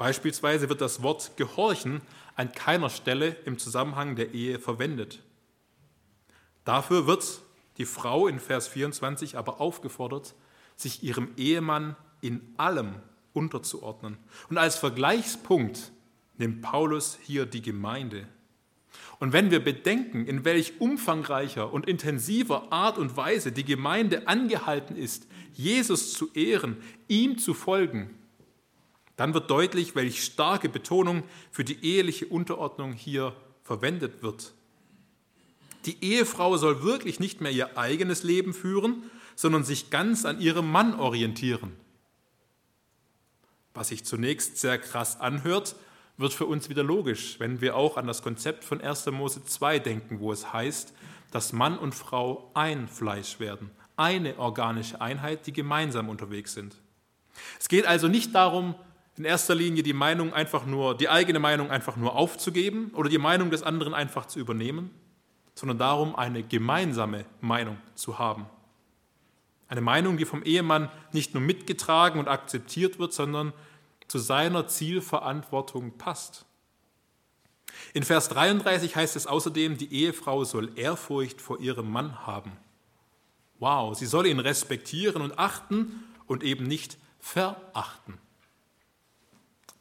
Beispielsweise 0.00 0.70
wird 0.70 0.80
das 0.80 1.02
Wort 1.02 1.36
gehorchen 1.36 2.00
an 2.34 2.52
keiner 2.52 2.88
Stelle 2.88 3.36
im 3.44 3.58
Zusammenhang 3.58 4.16
der 4.16 4.32
Ehe 4.32 4.58
verwendet. 4.58 5.22
Dafür 6.64 7.06
wird 7.06 7.42
die 7.76 7.84
Frau 7.84 8.26
in 8.26 8.40
Vers 8.40 8.66
24 8.66 9.36
aber 9.36 9.60
aufgefordert, 9.60 10.34
sich 10.74 11.02
ihrem 11.02 11.28
Ehemann 11.36 11.96
in 12.22 12.40
allem 12.56 12.94
unterzuordnen. 13.34 14.16
Und 14.48 14.56
als 14.56 14.76
Vergleichspunkt 14.76 15.92
nimmt 16.38 16.62
Paulus 16.62 17.18
hier 17.22 17.44
die 17.44 17.60
Gemeinde. 17.60 18.26
Und 19.18 19.34
wenn 19.34 19.50
wir 19.50 19.62
bedenken, 19.62 20.24
in 20.24 20.46
welch 20.46 20.80
umfangreicher 20.80 21.74
und 21.74 21.86
intensiver 21.86 22.72
Art 22.72 22.96
und 22.96 23.18
Weise 23.18 23.52
die 23.52 23.66
Gemeinde 23.66 24.26
angehalten 24.28 24.96
ist, 24.96 25.26
Jesus 25.52 26.14
zu 26.14 26.32
ehren, 26.32 26.78
ihm 27.06 27.36
zu 27.36 27.52
folgen, 27.52 28.16
dann 29.20 29.34
wird 29.34 29.50
deutlich, 29.50 29.94
welch 29.94 30.24
starke 30.24 30.70
Betonung 30.70 31.24
für 31.50 31.62
die 31.62 31.84
eheliche 31.84 32.24
Unterordnung 32.24 32.94
hier 32.94 33.36
verwendet 33.62 34.22
wird. 34.22 34.54
Die 35.84 36.02
Ehefrau 36.02 36.56
soll 36.56 36.82
wirklich 36.82 37.20
nicht 37.20 37.42
mehr 37.42 37.52
ihr 37.52 37.76
eigenes 37.76 38.22
Leben 38.22 38.54
führen, 38.54 39.02
sondern 39.36 39.62
sich 39.62 39.90
ganz 39.90 40.24
an 40.24 40.40
ihrem 40.40 40.72
Mann 40.72 40.98
orientieren. 40.98 41.76
Was 43.74 43.88
sich 43.88 44.06
zunächst 44.06 44.56
sehr 44.56 44.78
krass 44.78 45.20
anhört, 45.20 45.76
wird 46.16 46.32
für 46.32 46.46
uns 46.46 46.70
wieder 46.70 46.82
logisch, 46.82 47.38
wenn 47.40 47.60
wir 47.60 47.76
auch 47.76 47.98
an 47.98 48.06
das 48.06 48.22
Konzept 48.22 48.64
von 48.64 48.80
1. 48.80 49.04
Mose 49.10 49.44
2 49.44 49.80
denken, 49.80 50.20
wo 50.20 50.32
es 50.32 50.50
heißt, 50.50 50.94
dass 51.30 51.52
Mann 51.52 51.76
und 51.78 51.94
Frau 51.94 52.50
ein 52.54 52.88
Fleisch 52.88 53.38
werden, 53.38 53.70
eine 53.98 54.38
organische 54.38 55.02
Einheit, 55.02 55.46
die 55.46 55.52
gemeinsam 55.52 56.08
unterwegs 56.08 56.54
sind. 56.54 56.74
Es 57.58 57.68
geht 57.68 57.84
also 57.84 58.08
nicht 58.08 58.34
darum, 58.34 58.76
in 59.20 59.26
erster 59.26 59.54
Linie 59.54 59.82
die 59.82 59.92
Meinung 59.92 60.32
einfach 60.32 60.64
nur, 60.64 60.96
die 60.96 61.10
eigene 61.10 61.40
Meinung 61.40 61.70
einfach 61.70 61.96
nur 61.96 62.16
aufzugeben 62.16 62.90
oder 62.94 63.10
die 63.10 63.18
Meinung 63.18 63.50
des 63.50 63.62
anderen 63.62 63.92
einfach 63.92 64.24
zu 64.24 64.40
übernehmen, 64.40 64.88
sondern 65.54 65.76
darum, 65.76 66.16
eine 66.16 66.42
gemeinsame 66.42 67.26
Meinung 67.42 67.76
zu 67.94 68.18
haben. 68.18 68.46
Eine 69.68 69.82
Meinung, 69.82 70.16
die 70.16 70.24
vom 70.24 70.42
Ehemann 70.42 70.88
nicht 71.12 71.34
nur 71.34 71.42
mitgetragen 71.42 72.18
und 72.18 72.28
akzeptiert 72.28 72.98
wird, 72.98 73.12
sondern 73.12 73.52
zu 74.08 74.18
seiner 74.18 74.68
Zielverantwortung 74.68 75.98
passt. 75.98 76.46
In 77.92 78.04
Vers 78.04 78.30
33 78.30 78.96
heißt 78.96 79.16
es 79.16 79.26
außerdem, 79.26 79.76
die 79.76 79.92
Ehefrau 79.92 80.44
soll 80.44 80.70
Ehrfurcht 80.78 81.42
vor 81.42 81.60
ihrem 81.60 81.90
Mann 81.92 82.26
haben. 82.26 82.52
Wow, 83.58 83.94
sie 83.94 84.06
soll 84.06 84.26
ihn 84.26 84.40
respektieren 84.40 85.20
und 85.20 85.38
achten 85.38 86.04
und 86.26 86.42
eben 86.42 86.64
nicht 86.64 86.96
verachten. 87.18 88.16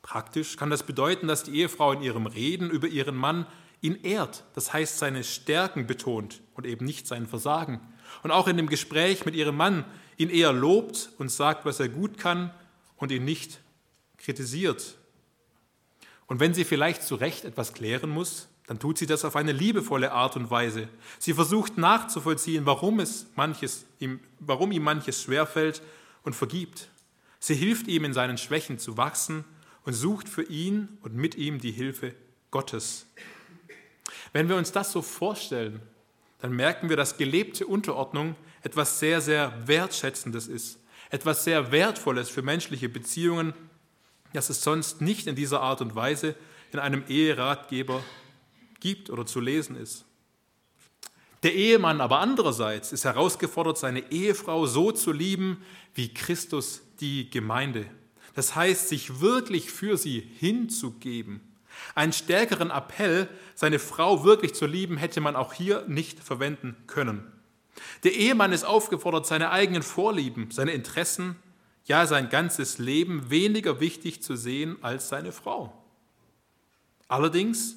Praktisch 0.09 0.57
kann 0.57 0.71
das 0.71 0.81
bedeuten, 0.81 1.27
dass 1.27 1.43
die 1.43 1.55
Ehefrau 1.59 1.91
in 1.91 2.01
ihrem 2.01 2.25
Reden 2.25 2.71
über 2.71 2.87
ihren 2.87 3.15
Mann 3.15 3.45
ihn 3.79 3.93
ehrt, 4.01 4.43
das 4.55 4.73
heißt 4.73 4.97
seine 4.97 5.23
Stärken 5.23 5.85
betont 5.85 6.41
und 6.55 6.65
eben 6.65 6.83
nicht 6.83 7.05
sein 7.05 7.27
Versagen. 7.27 7.79
Und 8.23 8.31
auch 8.31 8.47
in 8.47 8.57
dem 8.57 8.65
Gespräch 8.65 9.23
mit 9.25 9.35
ihrem 9.35 9.55
Mann 9.55 9.85
ihn 10.17 10.31
eher 10.31 10.51
lobt 10.51 11.11
und 11.19 11.29
sagt, 11.29 11.63
was 11.63 11.79
er 11.79 11.89
gut 11.89 12.17
kann 12.17 12.51
und 12.97 13.11
ihn 13.11 13.23
nicht 13.23 13.59
kritisiert. 14.17 14.97
Und 16.25 16.39
wenn 16.39 16.55
sie 16.55 16.65
vielleicht 16.65 17.03
zu 17.03 17.13
Recht 17.13 17.45
etwas 17.45 17.73
klären 17.75 18.09
muss, 18.09 18.47
dann 18.65 18.79
tut 18.79 18.97
sie 18.97 19.05
das 19.05 19.23
auf 19.25 19.35
eine 19.35 19.51
liebevolle 19.51 20.11
Art 20.11 20.35
und 20.35 20.49
Weise. 20.49 20.89
Sie 21.19 21.35
versucht 21.35 21.77
nachzuvollziehen, 21.77 22.65
warum, 22.65 22.99
es 22.99 23.27
manches, 23.35 23.85
ihm, 23.99 24.21
warum 24.39 24.71
ihm 24.71 24.81
manches 24.81 25.21
schwerfällt 25.21 25.83
und 26.23 26.35
vergibt. 26.35 26.89
Sie 27.37 27.53
hilft 27.53 27.87
ihm 27.87 28.05
in 28.05 28.13
seinen 28.13 28.39
Schwächen 28.39 28.79
zu 28.79 28.97
wachsen 28.97 29.45
und 29.85 29.93
sucht 29.93 30.29
für 30.29 30.43
ihn 30.43 30.97
und 31.01 31.15
mit 31.15 31.35
ihm 31.35 31.59
die 31.59 31.71
Hilfe 31.71 32.13
Gottes. 32.51 33.05
Wenn 34.33 34.49
wir 34.49 34.55
uns 34.55 34.71
das 34.71 34.91
so 34.91 35.01
vorstellen, 35.01 35.81
dann 36.39 36.53
merken 36.53 36.89
wir, 36.89 36.97
dass 36.97 37.17
gelebte 37.17 37.67
Unterordnung 37.67 38.35
etwas 38.61 38.99
sehr, 38.99 39.21
sehr 39.21 39.53
Wertschätzendes 39.67 40.47
ist, 40.47 40.79
etwas 41.09 41.43
sehr 41.43 41.71
Wertvolles 41.71 42.29
für 42.29 42.41
menschliche 42.41 42.89
Beziehungen 42.89 43.53
das 44.33 44.49
es 44.49 44.61
sonst 44.61 45.01
nicht 45.01 45.27
in 45.27 45.35
dieser 45.35 45.61
Art 45.61 45.81
und 45.81 45.95
Weise 45.95 46.35
in 46.71 46.79
einem 46.79 47.03
Eheratgeber 47.07 48.03
gibt 48.79 49.09
oder 49.09 49.25
zu 49.25 49.39
lesen 49.39 49.75
ist. 49.75 50.05
Der 51.41 51.55
Ehemann 51.55 52.01
aber 52.01 52.19
andererseits 52.19 52.91
ist 52.91 53.05
herausgefordert, 53.05 53.77
seine 53.77 54.11
Ehefrau 54.11 54.65
so 54.65 54.91
zu 54.91 55.11
lieben, 55.11 55.63
wie 55.95 56.13
Christus 56.13 56.81
die 56.99 57.29
Gemeinde. 57.29 57.85
Das 58.39 58.55
heißt, 58.55 58.87
sich 58.87 59.19
wirklich 59.19 59.69
für 59.69 59.97
sie 59.97 60.21
hinzugeben. 60.21 61.41
Einen 61.93 62.13
stärkeren 62.13 62.71
Appell, 62.71 63.27
seine 63.53 63.79
Frau 63.79 64.23
wirklich 64.23 64.53
zu 64.53 64.65
lieben, 64.65 64.95
hätte 64.95 65.19
man 65.19 65.35
auch 65.35 65.51
hier 65.51 65.83
nicht 65.89 66.21
verwenden 66.21 66.77
können. 66.87 67.29
Der 68.05 68.13
Ehemann 68.13 68.53
ist 68.53 68.63
aufgefordert, 68.63 69.27
seine 69.27 69.51
eigenen 69.51 69.83
Vorlieben, 69.83 70.51
seine 70.51 70.71
Interessen 70.71 71.35
ja 71.83 72.07
sein 72.07 72.29
ganzes 72.29 72.77
Leben 72.77 73.29
weniger 73.29 73.81
wichtig 73.81 74.23
zu 74.23 74.37
sehen 74.37 74.77
als 74.81 75.09
seine 75.09 75.33
Frau. 75.33 75.73
Allerdings, 77.09 77.75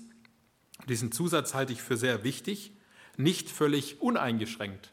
diesen 0.88 1.10
Zusatz 1.10 1.54
halte 1.54 1.72
ich 1.72 1.82
für 1.82 1.96
sehr 1.96 2.22
wichtig, 2.22 2.70
nicht 3.16 3.50
völlig 3.50 4.00
uneingeschränkt. 4.00 4.91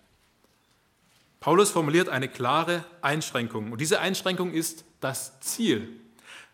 Paulus 1.39 1.71
formuliert 1.71 2.09
eine 2.09 2.27
klare 2.27 2.83
Einschränkung 3.01 3.71
und 3.71 3.79
diese 3.79 3.99
Einschränkung 3.99 4.51
ist 4.51 4.83
das 4.99 5.39
Ziel. 5.39 5.99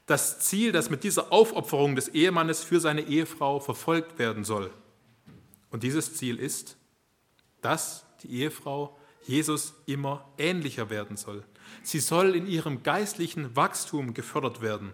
Das 0.06 0.40
Ziel, 0.40 0.72
das 0.72 0.92
mit 0.92 1.04
dieser 1.04 1.32
Aufopferung 1.32 1.96
des 1.96 2.10
Ehemannes 2.10 2.64
für 2.64 2.80
seine 2.80 3.02
Ehefrau 3.02 3.60
verfolgt 3.60 4.20
werden 4.20 4.44
soll. 4.44 4.72
Und 5.72 5.82
dieses 5.82 6.16
Ziel 6.16 6.38
ist, 6.38 6.78
dass 7.62 8.06
die 8.22 8.32
Ehefrau 8.32 8.96
Jesus 9.26 9.74
immer 9.88 10.30
ähnlicher 10.38 10.92
werden 10.92 11.18
soll. 11.18 11.44
Sie 11.82 12.00
soll 12.00 12.36
in 12.36 12.46
ihrem 12.46 12.84
geistlichen 12.84 13.56
Wachstum 13.56 14.14
gefördert 14.14 14.62
werden. 14.62 14.94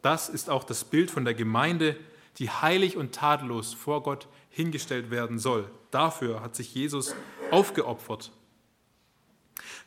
Das 0.00 0.30
ist 0.30 0.48
auch 0.48 0.64
das 0.64 0.84
Bild 0.84 1.10
von 1.10 1.26
der 1.26 1.34
Gemeinde, 1.34 1.96
die 2.38 2.48
heilig 2.48 2.96
und 2.96 3.14
tadellos 3.14 3.74
vor 3.74 4.02
Gott 4.02 4.28
hingestellt 4.48 5.10
werden 5.10 5.38
soll. 5.38 5.70
Dafür 5.90 6.40
hat 6.40 6.56
sich 6.56 6.74
Jesus 6.74 7.14
aufgeopfert. 7.50 8.32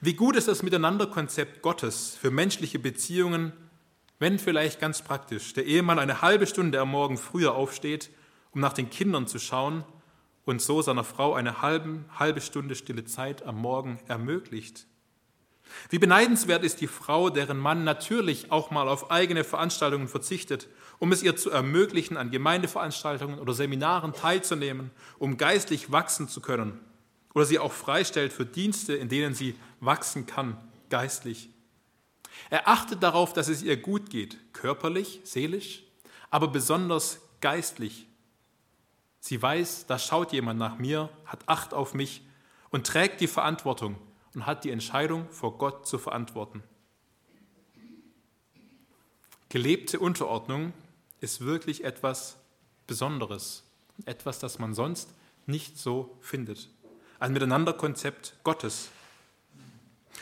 Wie 0.05 0.15
gut 0.15 0.35
ist 0.35 0.49
das 0.49 0.63
Miteinanderkonzept 0.63 1.61
Gottes 1.61 2.17
für 2.19 2.29
menschliche 2.29 2.77
Beziehungen, 2.77 3.53
wenn 4.19 4.37
vielleicht 4.37 4.81
ganz 4.81 5.01
praktisch 5.01 5.53
der 5.53 5.65
Ehemann 5.65 5.97
eine 5.97 6.21
halbe 6.21 6.45
Stunde 6.45 6.81
am 6.81 6.91
Morgen 6.91 7.17
früher 7.17 7.55
aufsteht, 7.55 8.09
um 8.51 8.59
nach 8.59 8.73
den 8.73 8.89
Kindern 8.89 9.27
zu 9.27 9.39
schauen 9.39 9.85
und 10.43 10.61
so 10.61 10.81
seiner 10.81 11.05
Frau 11.05 11.35
eine 11.35 11.61
halbe, 11.61 12.03
halbe 12.19 12.41
Stunde 12.41 12.75
stille 12.75 13.05
Zeit 13.05 13.45
am 13.45 13.55
Morgen 13.55 13.97
ermöglicht. 14.09 14.87
Wie 15.89 15.99
beneidenswert 15.99 16.65
ist 16.65 16.81
die 16.81 16.87
Frau, 16.87 17.29
deren 17.29 17.57
Mann 17.57 17.85
natürlich 17.85 18.51
auch 18.51 18.71
mal 18.71 18.89
auf 18.89 19.09
eigene 19.09 19.45
Veranstaltungen 19.45 20.09
verzichtet, 20.09 20.67
um 20.99 21.13
es 21.13 21.23
ihr 21.23 21.37
zu 21.37 21.49
ermöglichen, 21.49 22.17
an 22.17 22.29
Gemeindeveranstaltungen 22.29 23.39
oder 23.39 23.53
Seminaren 23.53 24.11
teilzunehmen, 24.11 24.91
um 25.17 25.37
geistlich 25.37 25.93
wachsen 25.93 26.27
zu 26.27 26.41
können. 26.41 26.81
Oder 27.33 27.45
sie 27.45 27.59
auch 27.59 27.71
freistellt 27.71 28.31
für 28.31 28.45
Dienste, 28.45 28.93
in 28.93 29.09
denen 29.09 29.33
sie 29.33 29.55
wachsen 29.79 30.25
kann, 30.25 30.57
geistlich. 30.89 31.49
Er 32.49 32.67
achtet 32.67 33.01
darauf, 33.01 33.33
dass 33.33 33.47
es 33.47 33.63
ihr 33.63 33.77
gut 33.77 34.09
geht, 34.09 34.37
körperlich, 34.53 35.21
seelisch, 35.23 35.83
aber 36.29 36.47
besonders 36.47 37.21
geistlich. 37.41 38.07
Sie 39.19 39.41
weiß, 39.41 39.85
da 39.87 39.97
schaut 39.97 40.33
jemand 40.33 40.59
nach 40.59 40.77
mir, 40.77 41.09
hat 41.25 41.47
Acht 41.47 41.73
auf 41.73 41.93
mich 41.93 42.21
und 42.71 42.87
trägt 42.87 43.21
die 43.21 43.27
Verantwortung 43.27 43.95
und 44.33 44.45
hat 44.45 44.63
die 44.63 44.71
Entscheidung 44.71 45.29
vor 45.29 45.57
Gott 45.57 45.87
zu 45.87 45.97
verantworten. 45.97 46.63
Gelebte 49.49 49.99
Unterordnung 49.99 50.73
ist 51.21 51.41
wirklich 51.41 51.83
etwas 51.83 52.37
Besonderes, 52.87 53.63
etwas, 54.05 54.39
das 54.39 54.57
man 54.57 54.73
sonst 54.73 55.13
nicht 55.45 55.77
so 55.77 56.17
findet. 56.21 56.69
Ein 57.23 57.31
Miteinanderkonzept 57.31 58.33
Gottes. 58.43 58.89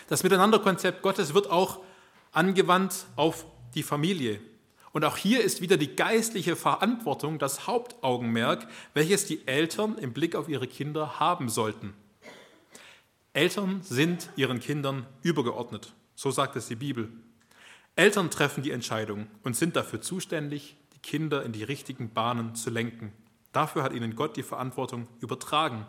Das 0.08 0.22
Miteinanderkonzept 0.22 1.02
Gottes 1.02 1.34
wird 1.34 1.49
auch 1.49 1.80
angewandt 2.32 3.08
auf 3.16 3.47
die 3.74 3.82
Familie. 3.82 4.39
Und 4.91 5.04
auch 5.04 5.18
hier 5.18 5.43
ist 5.43 5.62
wieder 5.62 5.78
die 5.78 5.95
geistliche 5.95 6.56
Verantwortung 6.56 7.39
das 7.39 7.66
Hauptaugenmerk, 7.66 8.68
welches 8.93 9.26
die 9.26 9.47
Eltern 9.47 9.97
im 9.97 10.14
Blick 10.14 10.36
auf 10.36 10.47
ihre 10.47 10.68
Kinder 10.68 11.20
haben 11.20 11.49
sollten. 11.49 11.95
Eltern 13.34 13.82
sind 13.82 14.30
ihren 14.36 14.60
Kindern 14.60 15.08
übergeordnet, 15.24 15.95
so 16.14 16.30
sagt 16.30 16.56
es 16.56 16.68
die 16.68 16.76
Bibel. 16.76 17.12
Eltern 17.95 18.30
treffen 18.30 18.62
die 18.62 18.70
Entscheidung 18.70 19.26
und 19.41 19.56
sind 19.56 19.76
dafür 19.76 20.02
zuständig, 20.02 20.78
die 20.93 20.99
Kinder 20.99 21.41
in 21.41 21.52
die 21.52 21.64
richtigen 21.64 22.14
Bahnen 22.14 22.54
zu 22.54 22.70
lenken. 22.70 23.12
Dafür 23.54 23.82
hat 23.82 23.93
ihnen 23.93 24.16
Gott 24.16 24.38
die 24.38 24.43
Verantwortung 24.43 25.08
übertragen. 25.20 25.88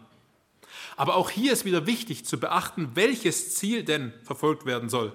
Aber 0.96 1.16
auch 1.16 1.30
hier 1.30 1.52
ist 1.52 1.64
wieder 1.64 1.86
wichtig 1.86 2.24
zu 2.24 2.38
beachten, 2.38 2.90
welches 2.94 3.54
Ziel 3.54 3.84
denn 3.84 4.12
verfolgt 4.22 4.66
werden 4.66 4.88
soll. 4.88 5.12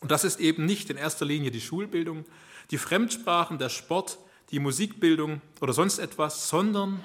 Und 0.00 0.10
das 0.10 0.24
ist 0.24 0.40
eben 0.40 0.66
nicht 0.66 0.90
in 0.90 0.96
erster 0.96 1.24
Linie 1.24 1.50
die 1.50 1.60
Schulbildung, 1.60 2.24
die 2.70 2.78
Fremdsprachen, 2.78 3.58
der 3.58 3.68
Sport, 3.68 4.18
die 4.50 4.58
Musikbildung 4.58 5.40
oder 5.60 5.72
sonst 5.72 5.98
etwas, 5.98 6.48
sondern 6.48 7.04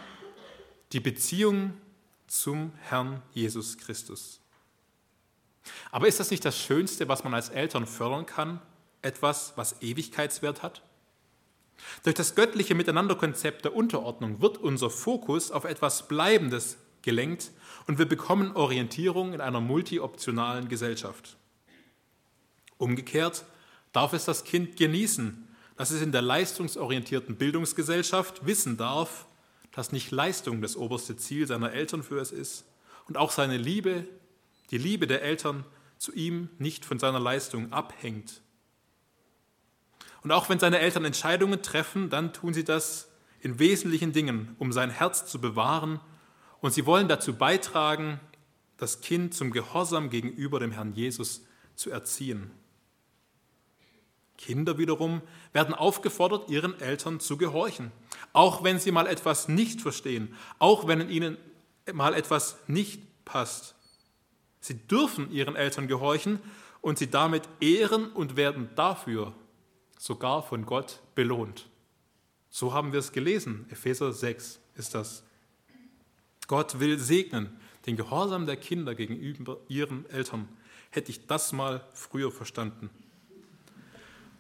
die 0.92 1.00
Beziehung 1.00 1.74
zum 2.28 2.74
Herrn 2.82 3.22
Jesus 3.34 3.78
Christus. 3.78 4.40
Aber 5.92 6.08
ist 6.08 6.20
das 6.20 6.32
nicht 6.32 6.46
das 6.46 6.58
Schönste, 6.58 7.08
was 7.08 7.24
man 7.24 7.34
als 7.34 7.50
Eltern 7.50 7.86
fördern 7.86 8.26
kann? 8.26 8.62
Etwas, 9.02 9.54
was 9.56 9.82
Ewigkeitswert 9.82 10.64
hat? 10.64 10.82
Durch 12.04 12.16
das 12.16 12.36
göttliche 12.36 12.76
Miteinanderkonzept 12.76 13.66
der 13.66 13.76
Unterordnung 13.76 14.42
wird 14.42 14.58
unser 14.58 14.90
Fokus 14.90 15.52
auf 15.52 15.64
etwas 15.64 16.08
Bleibendes 16.08 16.78
gelenkt 17.02 17.52
und 17.88 17.98
wir 17.98 18.06
bekommen 18.06 18.56
Orientierung 18.56 19.34
in 19.34 19.42
einer 19.42 19.62
multioptionalen 19.62 20.68
Gesellschaft. 20.68 21.38
Umgekehrt 22.78 23.46
darf 23.94 24.14
es 24.14 24.26
das 24.26 24.44
Kind 24.44 24.78
genießen, 24.78 25.48
dass 25.78 25.92
es 25.92 26.02
in 26.02 26.12
der 26.12 26.22
leistungsorientierten 26.22 27.36
Bildungsgesellschaft 27.36 28.46
wissen 28.46 28.78
darf, 28.78 29.26
dass 29.72 29.92
nicht 29.92 30.12
Leistung 30.12 30.62
das 30.62 30.76
oberste 30.76 31.16
Ziel 31.18 31.48
seiner 31.48 31.72
Eltern 31.72 32.04
für 32.04 32.20
es 32.20 32.32
ist 32.32 32.66
und 33.08 33.18
auch 33.18 33.32
seine 33.32 33.58
Liebe, 33.58 34.06
die 34.70 34.78
Liebe 34.78 35.08
der 35.08 35.22
Eltern 35.22 35.66
zu 35.98 36.14
ihm 36.14 36.50
nicht 36.58 36.86
von 36.86 37.00
seiner 37.00 37.20
Leistung 37.20 37.72
abhängt. 37.72 38.42
Und 40.24 40.32
auch 40.32 40.50
wenn 40.50 40.60
seine 40.60 40.80
Eltern 40.80 41.06
Entscheidungen 41.06 41.62
treffen, 41.62 42.10
dann 42.10 42.34
tun 42.34 42.54
sie 42.54 42.64
das 42.64 43.10
in 43.40 43.60
wesentlichen 43.60 44.14
Dingen, 44.14 44.56
um 44.60 44.72
sein 44.72 44.92
Herz 44.92 45.26
zu 45.26 45.42
bewahren 45.42 46.00
und 46.62 46.74
sie 46.74 46.86
wollen 46.86 47.08
dazu 47.08 47.36
beitragen, 47.36 48.20
das 48.78 49.02
Kind 49.02 49.34
zum 49.34 49.52
Gehorsam 49.52 50.10
gegenüber 50.10 50.60
dem 50.60 50.72
Herrn 50.72 50.94
Jesus 50.94 51.46
zu 51.76 51.92
erziehen. 51.92 52.52
Kinder 54.38 54.78
wiederum 54.78 55.22
werden 55.54 55.76
aufgefordert, 55.76 56.50
ihren 56.50 56.80
Eltern 56.80 57.20
zu 57.20 57.38
gehorchen, 57.38 57.92
auch 58.34 58.64
wenn 58.64 58.80
sie 58.80 58.92
mal 58.92 59.06
etwas 59.06 59.48
nicht 59.48 59.82
verstehen, 59.82 60.36
auch 60.58 60.88
wenn 60.88 61.10
ihnen 61.10 61.38
mal 61.94 62.16
etwas 62.16 62.58
nicht 62.68 63.02
passt. 63.26 63.76
Sie 64.60 64.76
dürfen 64.76 65.32
ihren 65.32 65.56
Eltern 65.56 65.88
gehorchen 65.88 66.40
und 66.82 66.98
sie 66.98 67.10
damit 67.10 67.48
ehren 67.60 68.12
und 68.12 68.36
werden 68.36 68.70
dafür 68.76 69.34
sogar 69.98 70.42
von 70.42 70.66
Gott 70.66 71.02
belohnt. 71.14 71.68
So 72.50 72.74
haben 72.74 72.92
wir 72.92 73.00
es 73.00 73.12
gelesen. 73.12 73.68
Epheser 73.70 74.12
6 74.12 74.60
ist 74.76 74.96
das. 74.96 75.24
Gott 76.52 76.82
will 76.82 77.00
segnen 77.00 77.50
den 77.86 77.96
Gehorsam 77.96 78.46
der 78.46 78.58
Kinder 78.58 78.94
gegenüber 78.94 79.60
ihren 79.70 80.06
Eltern. 80.10 80.50
Hätte 80.90 81.10
ich 81.10 81.26
das 81.26 81.54
mal 81.54 81.88
früher 81.94 82.30
verstanden. 82.30 82.90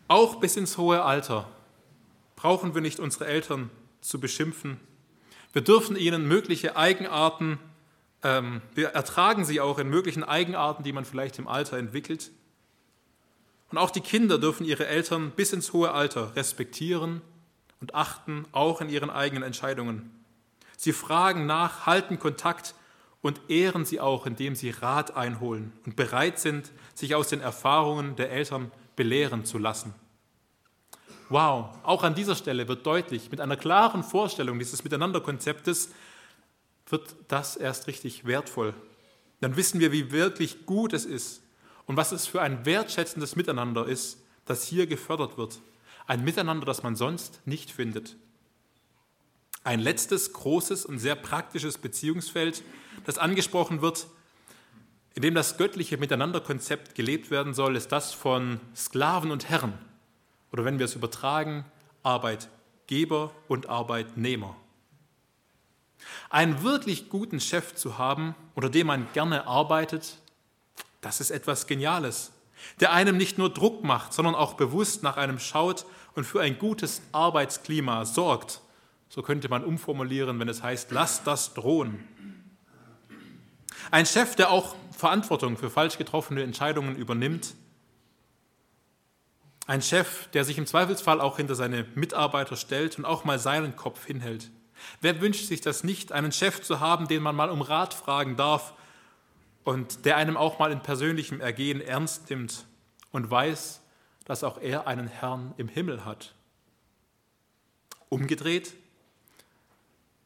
Auch 0.10 0.42
bis 0.42 0.58
ins 0.58 0.78
hohe 0.78 1.04
Alter 1.04 1.50
brauchen 2.36 2.76
wir 2.76 2.82
nicht 2.82 3.00
unsere 3.00 3.28
Eltern 3.28 3.70
zu 4.02 4.20
beschimpfen. 4.20 4.78
Wir 5.54 5.62
dürfen 5.62 5.96
ihnen 5.96 6.28
mögliche 6.28 6.76
Eigenarten, 6.76 7.60
ähm, 8.24 8.62
wir 8.76 8.90
ertragen 8.90 9.46
sie 9.46 9.62
auch 9.62 9.80
in 9.80 9.88
möglichen 9.88 10.26
Eigenarten, 10.26 10.84
die 10.84 10.92
man 10.92 11.06
vielleicht 11.06 11.40
im 11.40 11.48
Alter 11.48 11.78
entwickelt. 11.78 12.30
Und 13.70 13.78
auch 13.78 13.90
die 13.90 14.02
Kinder 14.02 14.38
dürfen 14.38 14.66
ihre 14.66 14.86
Eltern 14.86 15.32
bis 15.32 15.54
ins 15.54 15.72
hohe 15.72 15.94
Alter 15.94 16.36
respektieren 16.36 17.22
und 17.80 17.96
achten, 17.96 18.44
auch 18.52 18.82
in 18.82 18.90
ihren 18.90 19.10
eigenen 19.10 19.44
Entscheidungen. 19.44 20.21
Sie 20.82 20.94
fragen 20.94 21.46
nach, 21.46 21.86
halten 21.86 22.18
Kontakt 22.18 22.74
und 23.22 23.40
ehren 23.50 23.86
sie 23.86 24.00
auch, 24.00 24.26
indem 24.26 24.56
sie 24.56 24.72
Rat 24.72 25.16
einholen 25.16 25.74
und 25.86 25.96
bereit 25.96 26.40
sind, 26.40 26.72
sich 26.96 27.14
aus 27.14 27.28
den 27.28 27.40
Erfahrungen 27.40 28.16
der 28.16 28.32
Eltern 28.32 28.72
belehren 28.96 29.46
zu 29.46 29.60
lassen. 29.60 29.94
Wow, 31.30 31.78
auch 31.84 32.02
an 32.02 32.16
dieser 32.16 32.36
Stelle 32.36 32.68
wird 32.68 32.84
deutlich, 32.84 33.30
mit 33.30 33.40
einer 33.42 33.58
klaren 33.58 34.02
Vorstellung 34.04 34.58
dieses 34.58 34.84
Miteinanderkonzeptes 34.84 35.92
wird 36.88 37.16
das 37.28 37.58
erst 37.58 37.86
richtig 37.86 38.26
wertvoll. 38.26 38.74
Dann 39.40 39.58
wissen 39.58 39.80
wir, 39.82 39.92
wie 39.92 40.12
wirklich 40.12 40.66
gut 40.66 40.94
es 40.94 41.06
ist 41.06 41.44
und 41.86 41.96
was 41.96 42.12
es 42.12 42.26
für 42.26 42.42
ein 42.42 42.66
wertschätzendes 42.66 43.36
Miteinander 43.36 43.86
ist, 43.86 44.18
das 44.46 44.64
hier 44.64 44.88
gefördert 44.88 45.38
wird. 45.38 45.60
Ein 46.08 46.24
Miteinander, 46.24 46.66
das 46.66 46.82
man 46.82 46.96
sonst 46.96 47.40
nicht 47.46 47.70
findet. 47.70 48.16
Ein 49.64 49.80
letztes 49.80 50.34
großes 50.34 50.86
und 50.86 51.00
sehr 51.00 51.16
praktisches 51.16 51.78
Beziehungsfeld, 51.78 52.64
das 53.06 53.18
angesprochen 53.18 53.82
wird, 53.82 54.08
in 55.14 55.22
dem 55.22 55.36
das 55.36 55.58
göttliche 55.58 55.98
Miteinanderkonzept 55.98 56.96
gelebt 56.96 57.32
werden 57.32 57.54
soll, 57.54 57.76
ist 57.76 57.92
das 57.92 58.14
von 58.14 58.60
Sklaven 58.76 59.32
und 59.32 59.50
Herren 59.50 59.74
oder 60.52 60.66
wenn 60.66 60.80
wir 60.80 60.86
es 60.86 60.96
übertragen, 60.96 61.66
Arbeitgeber 62.04 63.32
und 63.48 63.70
Arbeitnehmer. 63.70 64.56
Einen 66.30 66.64
wirklich 66.64 67.10
guten 67.10 67.40
Chef 67.40 67.76
zu 67.76 67.98
haben, 67.98 68.36
unter 68.56 68.70
dem 68.70 68.88
man 68.88 69.08
gerne 69.14 69.48
arbeitet, 69.48 70.18
das 71.02 71.22
ist 71.22 71.32
etwas 71.32 71.68
Geniales, 71.68 72.32
der 72.80 72.92
einem 72.92 73.18
nicht 73.18 73.38
nur 73.38 73.54
Druck 73.54 73.84
macht, 73.84 74.14
sondern 74.14 74.36
auch 74.36 74.54
bewusst 74.54 75.04
nach 75.04 75.18
einem 75.18 75.40
schaut 75.40 75.86
und 76.16 76.26
für 76.26 76.42
ein 76.42 76.58
gutes 76.58 77.02
Arbeitsklima 77.12 78.06
sorgt. 78.06 78.62
So 79.14 79.22
könnte 79.24 79.50
man 79.50 79.66
umformulieren, 79.66 80.40
wenn 80.40 80.48
es 80.48 80.64
heißt, 80.64 80.90
lass 80.92 81.22
das 81.26 81.54
drohen. 81.54 82.02
Ein 83.92 84.06
Chef, 84.06 84.38
der 84.38 84.52
auch 84.52 84.74
Verantwortung 84.98 85.58
für 85.58 85.70
falsch 85.70 85.98
getroffene 85.98 86.44
Entscheidungen 86.44 86.96
übernimmt, 86.96 87.56
ein 89.68 89.82
Chef, 89.82 90.30
der 90.30 90.46
sich 90.46 90.58
im 90.58 90.66
Zweifelsfall 90.66 91.20
auch 91.20 91.36
hinter 91.36 91.56
seine 91.56 91.86
Mitarbeiter 91.94 92.56
stellt 92.56 92.98
und 92.98 93.04
auch 93.04 93.26
mal 93.26 93.38
seinen 93.38 93.76
Kopf 93.76 94.06
hinhält. 94.06 94.50
Wer 95.02 95.20
wünscht 95.20 95.46
sich 95.46 95.60
das 95.60 95.84
nicht, 95.84 96.14
einen 96.14 96.32
Chef 96.32 96.62
zu 96.62 96.80
haben, 96.80 97.10
den 97.10 97.22
man 97.22 97.36
mal 97.36 97.50
um 97.50 97.62
Rat 97.62 97.94
fragen 97.94 98.38
darf 98.38 98.74
und 99.66 100.06
der 100.06 100.16
einem 100.16 100.38
auch 100.38 100.58
mal 100.58 100.72
in 100.72 100.80
persönlichem 100.80 101.42
Ergehen 101.42 101.82
ernst 101.82 102.30
nimmt 102.30 102.66
und 103.12 103.30
weiß, 103.30 103.82
dass 104.24 104.46
auch 104.46 104.58
er 104.58 104.88
einen 104.88 105.08
Herrn 105.08 105.54
im 105.58 105.68
Himmel 105.68 106.06
hat? 106.06 106.34
Umgedreht 108.08 108.74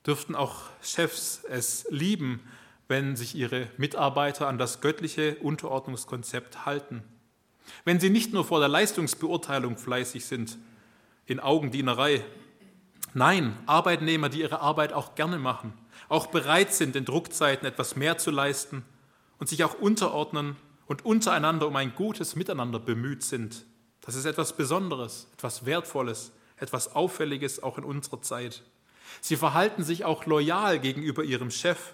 dürften 0.06 0.36
auch 0.36 0.64
Chefs 0.82 1.44
es 1.50 1.88
lieben, 1.90 2.42
wenn 2.88 3.16
sich 3.16 3.36
ihre 3.36 3.68
Mitarbeiter 3.78 4.48
an 4.48 4.58
das 4.58 4.82
göttliche 4.82 5.36
Unterordnungskonzept 5.36 6.66
halten 6.66 7.04
wenn 7.84 8.00
sie 8.00 8.10
nicht 8.10 8.34
nur 8.34 8.46
vor 8.46 8.60
der 8.60 8.70
Leistungsbeurteilung 8.70 9.78
fleißig 9.78 10.26
sind, 10.26 10.58
in 11.26 11.40
Augendienerei, 11.40 12.24
nein, 13.14 13.58
Arbeitnehmer, 13.66 14.30
die 14.30 14.42
ihre 14.42 14.62
Arbeit 14.62 14.94
auch 14.94 15.16
gerne 15.16 15.40
machen, 15.40 15.74
auch 16.08 16.28
bereit 16.28 16.74
sind, 16.74 16.96
in 16.96 17.06
Druckzeiten 17.06 17.68
etwas 17.68 17.96
mehr 17.96 18.18
zu 18.18 18.32
leisten 18.32 18.84
und 19.40 19.50
sich 19.50 19.64
auch 19.64 19.74
unterordnen 19.80 20.56
und 20.88 21.04
untereinander 21.04 21.68
um 21.68 21.76
ein 21.76 21.96
gutes 21.96 22.36
Miteinander 22.36 22.80
bemüht 22.80 23.24
sind. 23.24 23.66
Das 24.02 24.16
ist 24.16 24.26
etwas 24.26 24.56
Besonderes, 24.56 25.28
etwas 25.34 25.66
Wertvolles, 25.66 26.32
etwas 26.58 26.96
Auffälliges 26.96 27.64
auch 27.64 27.80
in 27.80 27.84
unserer 27.84 28.22
Zeit. 28.22 28.62
Sie 29.22 29.36
verhalten 29.36 29.84
sich 29.84 30.06
auch 30.06 30.26
loyal 30.26 30.80
gegenüber 30.80 31.24
ihrem 31.24 31.52
Chef. 31.52 31.94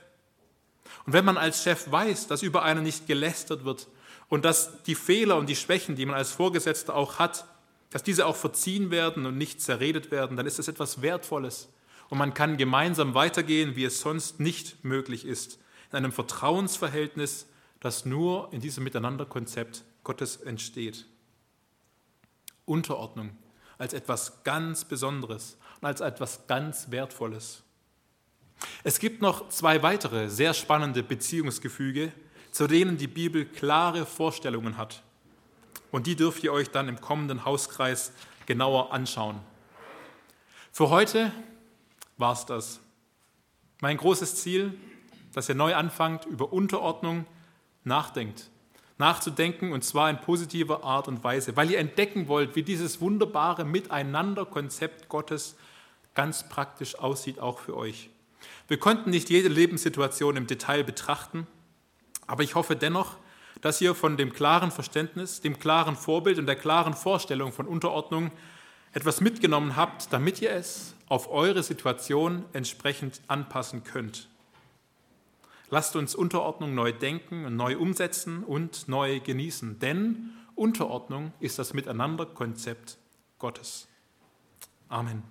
Und 1.05 1.13
wenn 1.13 1.25
man 1.25 1.37
als 1.37 1.63
Chef 1.63 1.91
weiß, 1.91 2.27
dass 2.27 2.43
über 2.43 2.63
einen 2.63 2.83
nicht 2.83 3.07
gelästert 3.07 3.65
wird 3.65 3.87
und 4.29 4.45
dass 4.45 4.83
die 4.83 4.95
Fehler 4.95 5.37
und 5.37 5.47
die 5.47 5.55
Schwächen, 5.55 5.95
die 5.95 6.05
man 6.05 6.15
als 6.15 6.31
Vorgesetzter 6.31 6.95
auch 6.95 7.19
hat, 7.19 7.45
dass 7.89 8.03
diese 8.03 8.25
auch 8.25 8.35
verziehen 8.35 8.91
werden 8.91 9.25
und 9.25 9.37
nicht 9.37 9.61
zerredet 9.61 10.11
werden, 10.11 10.37
dann 10.37 10.45
ist 10.45 10.59
das 10.59 10.67
etwas 10.67 11.01
Wertvolles. 11.01 11.69
Und 12.09 12.17
man 12.17 12.33
kann 12.33 12.57
gemeinsam 12.57 13.13
weitergehen, 13.13 13.75
wie 13.75 13.85
es 13.85 14.01
sonst 14.01 14.39
nicht 14.39 14.83
möglich 14.83 15.25
ist, 15.25 15.59
in 15.91 15.97
einem 15.97 16.11
Vertrauensverhältnis, 16.11 17.47
das 17.79 18.05
nur 18.05 18.51
in 18.51 18.61
diesem 18.61 18.83
Miteinanderkonzept 18.83 19.83
Gottes 20.03 20.37
entsteht. 20.37 21.05
Unterordnung 22.65 23.31
als 23.77 23.93
etwas 23.93 24.43
ganz 24.43 24.85
Besonderes 24.85 25.57
und 25.81 25.87
als 25.87 26.01
etwas 26.01 26.45
ganz 26.47 26.91
Wertvolles. 26.91 27.63
Es 28.83 28.99
gibt 28.99 29.21
noch 29.21 29.49
zwei 29.49 29.81
weitere 29.81 30.29
sehr 30.29 30.53
spannende 30.53 31.01
Beziehungsgefüge, 31.01 32.11
zu 32.51 32.67
denen 32.67 32.97
die 32.97 33.07
Bibel 33.07 33.45
klare 33.45 34.05
Vorstellungen 34.05 34.77
hat. 34.77 35.01
Und 35.91 36.05
die 36.05 36.15
dürft 36.15 36.43
ihr 36.43 36.53
euch 36.53 36.69
dann 36.69 36.87
im 36.87 37.01
kommenden 37.01 37.45
Hauskreis 37.45 38.13
genauer 38.45 38.93
anschauen. 38.93 39.39
Für 40.71 40.89
heute 40.89 41.31
war 42.17 42.33
es 42.33 42.45
das. 42.45 42.79
Mein 43.81 43.97
großes 43.97 44.35
Ziel, 44.35 44.77
dass 45.33 45.49
ihr 45.49 45.55
neu 45.55 45.73
anfangt, 45.73 46.25
über 46.25 46.53
Unterordnung 46.53 47.25
nachdenkt. 47.83 48.49
Nachzudenken 48.99 49.73
und 49.73 49.83
zwar 49.83 50.11
in 50.11 50.21
positiver 50.21 50.83
Art 50.83 51.07
und 51.07 51.23
Weise, 51.23 51.57
weil 51.57 51.71
ihr 51.71 51.79
entdecken 51.79 52.27
wollt, 52.27 52.55
wie 52.55 52.61
dieses 52.61 53.01
wunderbare 53.01 53.65
Miteinander-Konzept 53.65 55.09
Gottes 55.09 55.55
ganz 56.13 56.47
praktisch 56.47 56.95
aussieht, 56.95 57.39
auch 57.39 57.59
für 57.59 57.75
euch. 57.75 58.09
Wir 58.67 58.77
konnten 58.77 59.09
nicht 59.09 59.29
jede 59.29 59.49
Lebenssituation 59.49 60.37
im 60.37 60.47
Detail 60.47 60.83
betrachten, 60.83 61.47
aber 62.27 62.43
ich 62.43 62.55
hoffe 62.55 62.75
dennoch, 62.75 63.17
dass 63.61 63.81
ihr 63.81 63.93
von 63.93 64.17
dem 64.17 64.33
klaren 64.33 64.71
Verständnis, 64.71 65.41
dem 65.41 65.59
klaren 65.59 65.95
Vorbild 65.95 66.39
und 66.39 66.47
der 66.47 66.55
klaren 66.55 66.93
Vorstellung 66.93 67.51
von 67.51 67.67
Unterordnung 67.67 68.31
etwas 68.93 69.21
mitgenommen 69.21 69.75
habt, 69.75 70.11
damit 70.11 70.41
ihr 70.41 70.51
es 70.51 70.95
auf 71.07 71.29
eure 71.29 71.63
Situation 71.63 72.45
entsprechend 72.53 73.21
anpassen 73.27 73.83
könnt. 73.83 74.27
Lasst 75.69 75.95
uns 75.95 76.15
Unterordnung 76.15 76.75
neu 76.75 76.91
denken 76.91 77.45
und 77.45 77.55
neu 77.55 77.77
umsetzen 77.77 78.43
und 78.43 78.87
neu 78.89 79.19
genießen, 79.21 79.79
denn 79.79 80.31
Unterordnung 80.55 81.31
ist 81.39 81.59
das 81.59 81.73
Miteinanderkonzept 81.73 82.97
Gottes. 83.39 83.87
Amen. 84.89 85.23